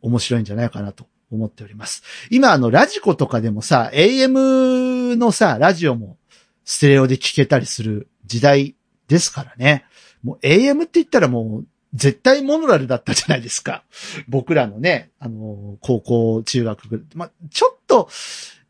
[0.00, 2.04] 面白いんじゃないかなと思っております。
[2.30, 6.18] 今あのラジコとかでもさ、AM のさ、ラジオも
[6.64, 8.76] ステレオで聞けたりする時代
[9.08, 9.84] ですからね。
[10.22, 13.84] もう AM って言ったらもう絶対モノラルだったじゃないですか。
[14.28, 18.08] 僕らのね、あの、高校、中学、ま、ちょっと、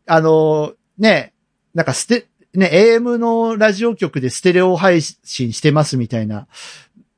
[0.07, 1.33] あの、ね、
[1.73, 6.47] なんかステ、ね、AM のラジオ局でステレオ配信してますみたいな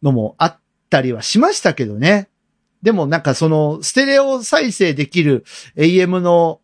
[0.02, 2.28] のもあったりはしましたけどね。
[2.82, 5.44] でもなんかその、ステレオ再生できる
[5.76, 6.60] AM の、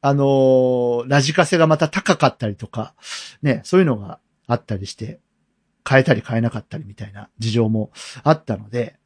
[0.00, 2.94] あのーラジカセがまた高かったりとか、
[3.42, 5.20] ね、そういうのがあったりして、
[5.88, 7.90] 変えたり変えなかったりみたいな事情も
[8.22, 8.96] あったので、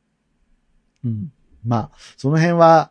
[1.04, 1.32] うん。
[1.64, 2.90] まあ、その辺は、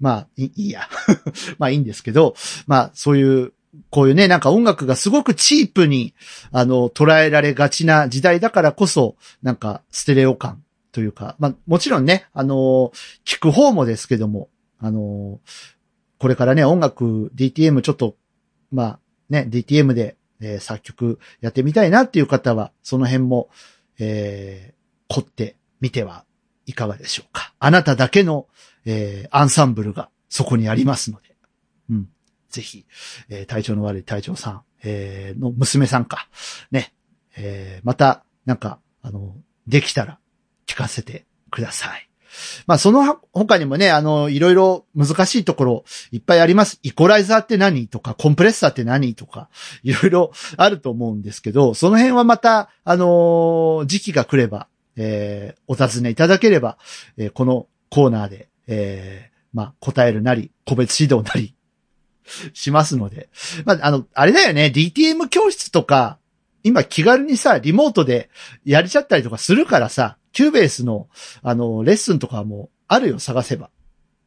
[0.00, 0.88] まあ、いいや。
[1.58, 2.34] まあいいんですけど、
[2.66, 3.52] まあそういう、
[3.90, 6.14] こういうね、なんか音楽がすごくチープに、
[6.50, 10.62] あの、捉えられがちな時代だからこそ、なんかステレオ感
[10.92, 12.92] というか、まあもちろんね、あの、
[13.24, 14.48] 聞く方もですけども、
[14.78, 15.40] あの、
[16.18, 18.16] これからね、音楽、DTM ちょっと、
[18.70, 18.98] まあ
[19.28, 23.48] ね、DTM で、えー作曲やってみたいなっていう方は、その辺も、
[23.98, 24.76] えー
[25.08, 26.24] 凝ってみては
[26.66, 27.54] いかがでしょうか。
[27.60, 28.48] あなただけの、
[28.84, 31.36] えーアンサンブルがそこにありますので、
[31.90, 32.08] うん。
[32.50, 32.86] ぜひ、
[33.28, 36.28] えー体調の悪い隊長さん、えーの娘さんか、
[36.70, 36.92] ね、
[37.36, 40.18] えーまた、なんか、あの、できたら
[40.66, 42.08] 聞かせてください。
[42.66, 46.78] まあ、その他にもね、あの、いろいろ難しいところいっぱいあります。
[46.82, 49.48] イコライザーって何とか、コンプレッサーって何とか、
[49.82, 56.78] いろいろあると思うんですけど、その辺はまた、あの時期が来れば、えーお尋ねいただければ、
[57.16, 61.54] えーこのコーナーで、えーまあ、答えるなり、個別指導なり、
[62.52, 63.28] しますので。
[63.64, 66.18] まあ、あの、あれだよね、DTM 教室とか、
[66.62, 68.28] 今気軽にさ、リモートで
[68.64, 71.08] やれちゃったりとかするからさ、 Cubase の、
[71.42, 73.70] あの、レッスンとかもあるよ、探せば。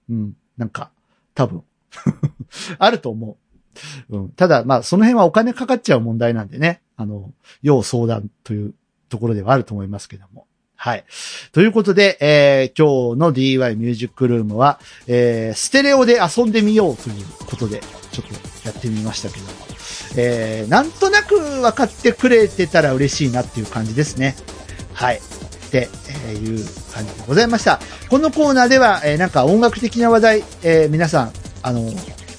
[0.10, 0.90] うん、なんか、
[1.36, 1.62] 多分。
[2.80, 3.38] あると思
[4.10, 4.18] う。
[4.18, 4.30] うん。
[4.30, 6.82] ただ、まあ、その辺はお金かかっちゃう問題なんでね。
[6.98, 7.32] あの、
[7.62, 8.74] 要相談という
[9.10, 10.48] ところではあると思いますけども。
[10.76, 11.06] はい。
[11.52, 17.82] ということで、えー今日の DY ミュージックルームは、えーステレオで遊んでみようということで、
[18.12, 19.52] ちょっとやってみましたけども、
[20.18, 24.36] えーなんとなく分かってくれてたら嬉しいなっていう感じですね。
[24.94, 25.22] はい。
[25.70, 25.90] って、
[26.28, 27.80] えーいう感じでございました。
[28.10, 31.90] このコーナーでは、えーなんか音楽的な話題、えー皆さん、あの、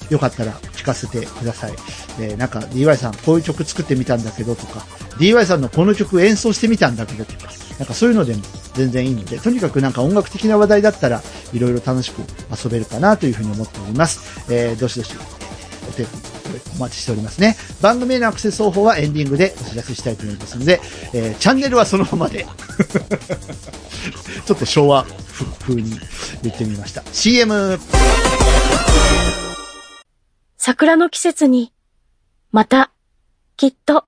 [0.09, 1.73] よかったら聞かせてください。
[2.19, 4.85] えなんか DY さんこういう曲作ってみたんだけどとか、
[5.17, 8.41] DY さんのこの曲演奏してみたんだけどとか、なんかそういうのでも
[8.73, 11.21] 全然いいので、とにかくなんか音楽的な話題だったら
[11.53, 12.21] いろいろ楽しく
[12.63, 14.51] 遊べるかなというふうに思っております。
[14.51, 15.13] えどしどし
[15.87, 16.05] お手
[16.75, 17.55] お待ちしておりますね。
[17.81, 20.81] 番組へのアクセス方法はエンディングでお知らせしたいと思いますので、
[21.13, 22.45] えーチャンネルはそのままで。
[24.45, 25.05] ちょっと昭和
[25.59, 25.99] 風に
[26.43, 27.03] 言ってみました。
[27.13, 27.79] CM!
[30.57, 31.73] 桜の季節に、
[32.51, 32.91] また、
[33.57, 34.05] きっと、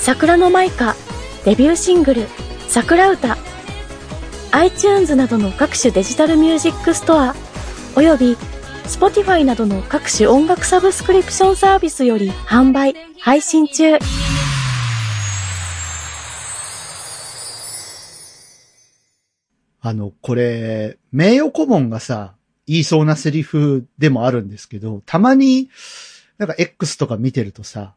[0.00, 0.94] 桜のマイカ、
[1.44, 2.26] デビューシングル、
[2.68, 3.36] 桜歌、
[4.54, 7.34] iTunes などの各種デジタルミュージックストア、
[7.96, 8.36] および
[8.84, 13.96] Spotify などの各種音楽サブスクリプションサービスより販売、配信中。
[19.80, 22.34] あの、これ、名誉顧問がさ、
[22.66, 25.70] 言いそうなセリフでもあるんですけど、たまに、
[26.36, 27.94] なんか X とか見てるとさ、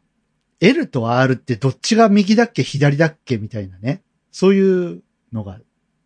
[0.60, 4.02] L と R ってどっちが右だっけ左だっけみたいなね。
[4.32, 5.02] そういう
[5.32, 5.58] のが、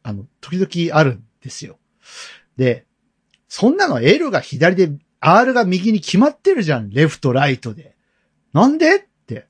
[0.03, 1.79] あの、時々あるんですよ。
[2.57, 2.87] で、
[3.49, 6.91] そんなの L が左で R が右に決まってるじゃん。
[6.91, 7.95] レフト、ライトで。
[8.53, 8.97] なんで？
[8.97, 9.47] って、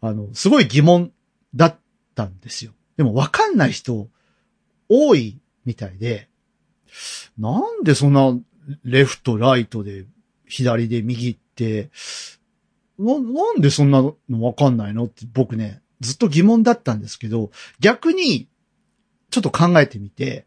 [0.00, 1.12] あの、すごい疑問
[1.54, 1.76] だっ
[2.14, 2.72] たんですよ。
[2.96, 4.08] でもわかんない人
[4.88, 6.28] 多いみたいで、
[7.38, 8.36] なんでそんな
[8.84, 10.04] レフト、ライトで
[10.46, 11.90] 左で右って、
[12.98, 15.04] な、なんでそんなのわかんないの？
[15.04, 18.48] って僕ね、ずっと疑問だったんですけど、逆に、
[19.30, 20.46] ちょっと考えてみて、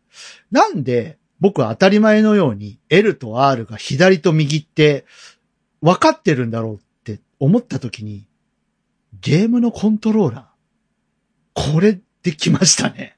[0.51, 5.05] なんで僕は当たり前のように L と R が左と右って
[5.81, 8.25] 分かってるんだろうって思った時に、
[9.19, 13.17] ゲームのコントローラー、これできましたね。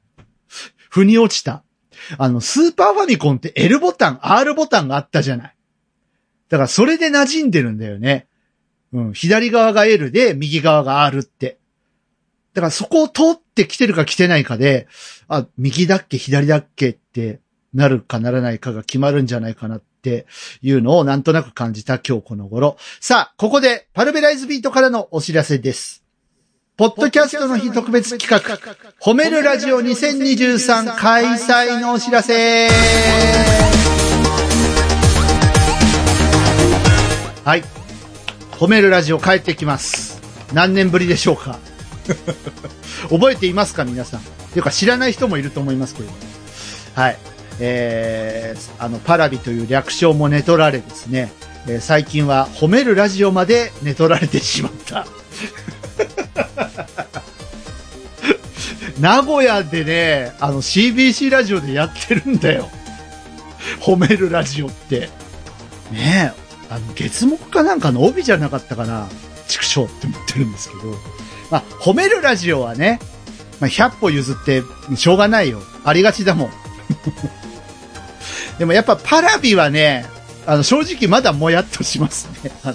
[0.90, 1.64] 腑に落ちた。
[2.18, 5.56] あの、スーパーファミコンって L ボタン、R ボタンがあったじゃない。
[6.50, 8.28] だからそれで馴染んでるんだよね。
[8.92, 11.58] うん、左側が L で、右側が R って。
[12.54, 14.88] だからそこを通ってきてるか来てないかで、
[15.28, 17.40] あ、右だっけ、左だっけって
[17.74, 20.28] なるかならないかが決まるんじゃないかなって
[20.62, 22.78] いうのをなんとなく感じた今日この頃。
[23.02, 26.04] さあ、ここでパルベライズビートからのお知らせです。
[26.78, 28.58] ポッドキャストの日特別企画、
[29.00, 32.68] 褒めるラジオ2023開催のお知らせ
[37.46, 37.64] はい。
[38.52, 40.22] 褒めるラジオ帰ってきます。
[40.54, 41.60] 何年ぶりでしょうか？
[43.10, 44.22] 覚えていますか皆さん？
[44.22, 46.18] ていうか知らない人もいると思いますけれども。
[46.96, 47.18] はい。
[47.60, 51.32] えー、あの、パラビという略称も寝取られですね、
[51.68, 55.06] えー最近は褒めるラジオまで寝取られてしまった。
[59.00, 62.70] 名古屋でね、あの CBC ラジオでやってるんだよ。
[63.80, 65.10] 褒めるラジオって。
[65.92, 69.08] ねえ、あの、月目かなんかの帯じゃなかったかな。
[69.48, 70.98] 畜生って思ってるんですけど。
[71.54, 72.98] まあ、褒めるラジオはね、
[73.60, 74.64] まあ、100歩譲って、
[74.96, 75.62] しょうがないよ。
[75.84, 76.50] ありがちだもん。
[78.58, 80.08] でもやっぱパラビはね、
[80.48, 82.52] あの、正直まだもやっとしますね。
[82.64, 82.74] あの、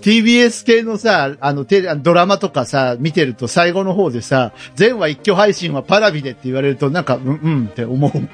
[0.00, 8.12] TBS 系のさ、あの、テレ、ドラマとかさ、見てると最後の方でさ、全話一挙配信はパラビでって言われるとなんか、うん、うんって思う。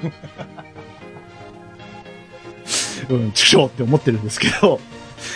[3.13, 4.79] うん、畜生って思ってるんですけど、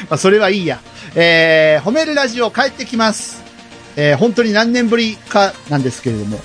[0.09, 0.79] まあ、それはいいや。
[1.15, 3.43] えー、褒めるラジオ帰ってきます。
[3.95, 6.39] えー、本当に何年ぶりかなんですけれども、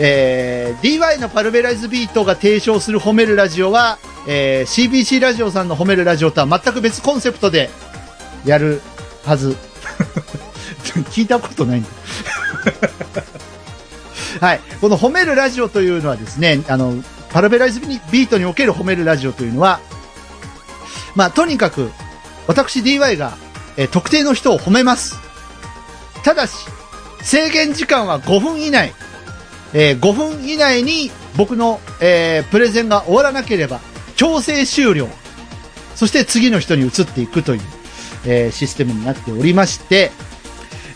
[0.00, 7.70] えー、DY のパルベライズビートが提唱する褒めるラジオは、えー、CBC ラジオさんの褒めるラジオとは全く別コンセプトで
[8.44, 8.80] やる
[9.24, 9.56] はず。
[11.10, 11.88] 聞いたことないんだ。
[14.40, 14.60] はい。
[14.80, 19.80] この褒めるラジオというのはですね、あの、パルベライズビートにおける褒めるラジオというのは、
[21.14, 21.90] まあ、とにかく、
[22.46, 23.36] 私 DY が、
[23.76, 25.16] えー特定の人を褒めます。
[26.24, 26.66] ただし、
[27.22, 28.92] 制限時間は5分以内。
[29.74, 33.80] えー5分以内に僕の、えープレゼンが終わらなければ、
[34.16, 35.08] 強制終了。
[35.94, 37.60] そして次の人に移っていくという、
[38.26, 40.10] えーシステムになっておりまして、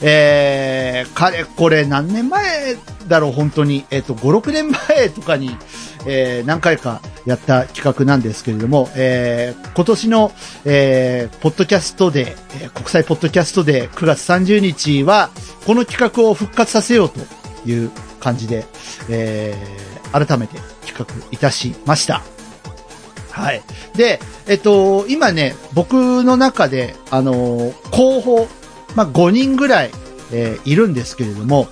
[0.01, 2.77] えー、かれこれ何年前
[3.09, 3.85] だろう、本当に。
[3.91, 5.57] えっ、と、5、6年前とかに、
[6.07, 10.33] えー何回かやった企画なんですけれども、えー、今年の、
[10.64, 12.29] えー、ポッドキャストデー、
[12.62, 15.31] えー国際ポッドキャストデー9月30日は、
[15.67, 17.21] この企画を復活させようと
[17.69, 17.91] いう
[18.21, 18.65] 感じで、
[19.09, 22.23] えー、改めて企画いたしました。
[23.31, 23.63] はい。
[23.97, 28.49] で、えっと、今ね、僕の中で、あのー候補、
[28.95, 29.91] まあ、5人ぐらい、
[30.33, 31.69] えーいるんですけれども、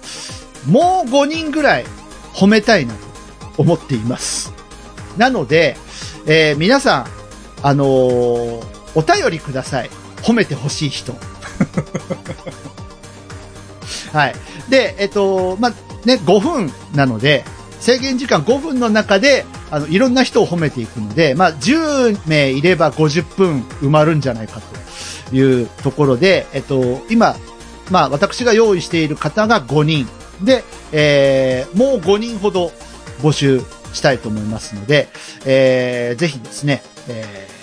[0.66, 1.84] もう5人ぐらい
[2.34, 3.00] 褒めたいなと
[3.58, 4.52] 思っています。
[5.16, 5.76] なので、
[6.26, 7.06] えー皆さん、
[7.62, 8.62] あのお
[9.06, 9.90] 便りください。
[10.22, 11.14] 褒めてほしい人。
[14.12, 14.34] はい。
[14.68, 15.72] で、えっと、まあ、
[16.06, 17.44] ね、5分なので、
[17.80, 24.60] 制限時間5分の中で、あの、いろんな人を褒めていくので、まあ、10名いれば50分埋まるんじゃないか
[25.28, 27.36] というところで、えっと、今、
[27.90, 30.08] まあ、私が用意している方が5人。
[30.42, 32.72] で、えー、もう5人ほど
[33.22, 33.60] 募集
[33.92, 35.08] したいと思いますので、
[35.44, 37.60] えー、ぜひですね、えー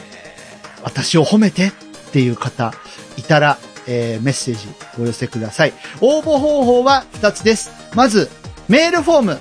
[0.88, 1.72] 私を褒めてっ
[2.12, 2.74] ていう方
[3.18, 3.58] いたら、
[3.88, 4.68] えーメッセージ
[5.00, 5.74] お寄せください。
[6.02, 7.72] 応募方法は2つです。
[7.96, 8.30] まず、
[8.68, 9.40] メールフォーム。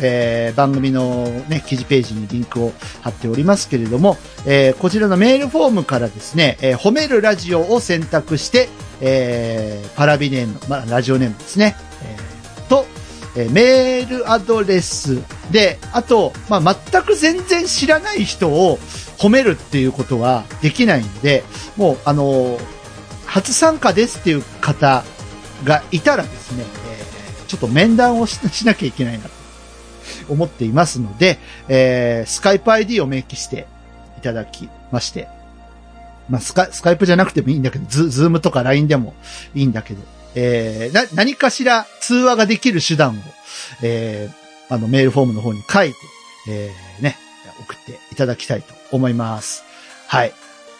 [0.00, 8.68] えー番組のね、記事ページにリンクを貼っておりますけれども、えーこちらのメールフォームからですね、え褒めるラジオを選択して、
[9.00, 12.86] えパラビネーム、まあ、ラジオネームですね、えーと、
[13.36, 15.18] えメールアドレス
[15.50, 18.78] で、あと、まあ、全く全然知らない人を
[19.18, 21.42] 褒めるっていうことはできないので、
[21.76, 22.75] もう、あのー
[23.36, 25.04] 初参加ですっていう方
[25.62, 27.06] がいたらですね、えー
[27.46, 29.30] ちょっと面談をしなきゃいけないなと
[30.28, 33.68] 思っていますので、えースカイプ ID を明記して
[34.18, 35.28] いただきまして、
[36.28, 39.14] まあ、スカスカイプじゃなくてもいいんだけど、ズズームとか LINE でも
[39.54, 40.00] いいんだけど、
[40.34, 43.14] えーな、何かしら通話ができる手段を、
[43.82, 45.96] えーあの、メールフォームの方に書いて、
[46.48, 47.16] えーね、
[47.60, 49.62] 送っていただきたいと思います。
[50.08, 50.32] はい。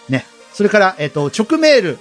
[0.08, 0.24] ね。
[0.54, 1.98] それから、えっ、と、直メール。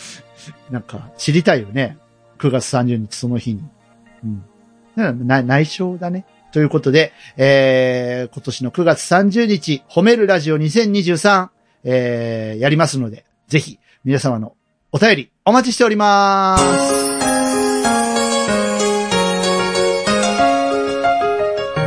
[0.69, 1.97] なんか、知りたいよね。
[2.39, 3.63] 9月30日その日に。
[4.23, 4.43] うん。
[5.27, 6.25] な内緒だね。
[6.51, 11.49] ということで、えー、今年の9月30日、褒めるラジオ2023、
[11.83, 14.55] えー、やりますので、ぜひ、皆様の
[14.91, 16.63] お便り、お待ちしております。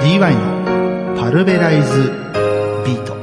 [0.03, 0.56] DY の
[1.37, 2.11] ルベライズ
[2.87, 3.15] ビート。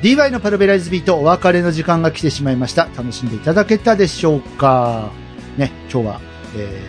[0.00, 2.88] DY のパルベライズビート、お別れの時間が来てしまいました。
[2.96, 5.10] 楽しんでいただけたでしょうか？
[5.58, 6.20] ね、今日は、
[6.56, 6.80] え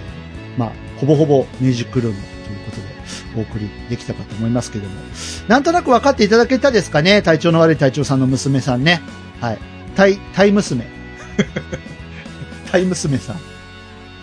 [0.56, 0.72] ー、まあ、
[1.02, 2.84] ほぼほぼミュージックルームということで、
[3.36, 4.96] お送りできたかと思いますけども。
[5.50, 7.22] なんとなく分かっていただけたですかね？
[7.22, 9.02] 体調の悪い隊長さんの娘さんね。
[9.42, 9.58] はい。
[9.98, 10.88] タイ、タイ娘。
[12.72, 13.53] タイ娘さん。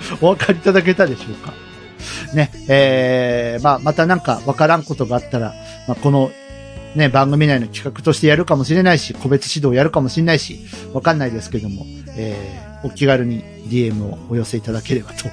[0.20, 1.52] お分かりいただけたでしょうか？
[2.34, 5.54] ね、えー、まあ、またなんか分からんことがあったら、
[5.86, 6.30] まあ、この、
[6.94, 10.60] ね、番組内の企画としてやるかもしれないし、個別指導やるかもしれないし、
[10.92, 11.84] わかんないですけども、
[12.16, 15.28] えー、お気軽に DM をお寄せいただければと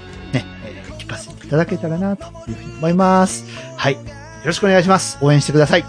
[0.65, 3.45] えー聞かせていただけたらな、というふうに思います。
[3.77, 3.93] はい。
[3.93, 3.99] よ
[4.45, 5.17] ろしくお願いします。
[5.21, 5.85] 応援してください。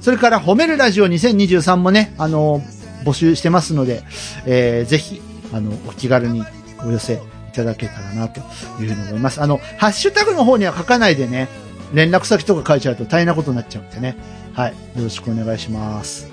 [0.00, 2.62] それから、褒めるラジオ2023もね、あの、
[3.04, 4.02] 募集してますので、
[4.46, 5.20] えーぜひ、
[5.52, 6.44] あの、お気軽に
[6.84, 7.18] お寄せい
[7.52, 8.40] ただけたらな、と
[8.80, 9.40] いうふうに思います。
[9.42, 11.48] あの、ハッシュタグの方には書かないでね、
[11.92, 14.16] 連絡先とか書いちゃうと大変なことになっちゃうんでね。
[14.54, 14.70] はい。
[14.70, 16.28] よろしくお願いします。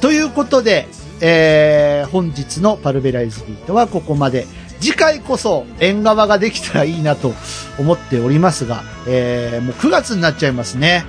[0.00, 0.88] ということで、
[1.20, 4.46] えー、本日のパルベライズビートはここまで。
[4.80, 7.32] 次回こそ縁側ができたらいいなと
[7.78, 11.06] 思っておりますが、えー、もう9月になっちゃいますね。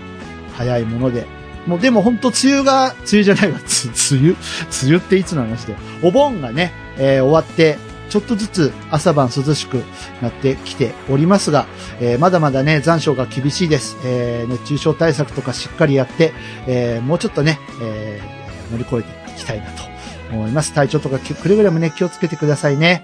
[0.54, 1.26] 早いもので。
[1.68, 4.30] もうでも本当梅雨が、梅雨じゃないわ、梅雨？
[4.32, 4.38] 梅
[4.86, 5.76] 雨っていつの話で。
[6.04, 7.78] お盆がね、えー終わって、
[8.10, 9.84] ちょっとずつ朝晩涼しく
[10.22, 11.66] なってきておりますが、
[12.00, 13.98] えーまだまだね、残暑が厳しいです。
[14.06, 16.34] えー熱中症対策とかしっかりやって、
[16.68, 19.84] えーもうちょっとね、えー乗り越えていきたいなと
[20.32, 20.74] 思います。
[20.74, 23.04] 体調とかくれぐれもね、気をつけてくださいね。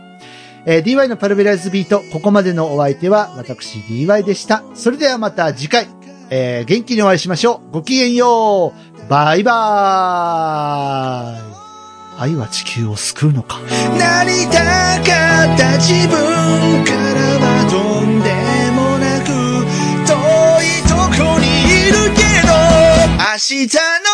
[0.66, 4.64] えー DY のパルベライズビート、ここまでのお相手は私 DY でした。
[4.76, 5.88] それではまた次回、
[6.30, 7.72] えー元気にお会いしましょう。
[7.72, 9.10] ごきげんよう。
[9.10, 11.52] バイバーイ。
[12.20, 13.60] 愛は地球を救うのか。
[13.98, 16.20] なりたかった自分
[16.86, 17.00] から
[17.40, 18.30] はとんで
[18.72, 19.30] もなく
[20.06, 20.14] 遠
[20.62, 22.54] いとこにいるけど
[23.18, 24.11] 明日の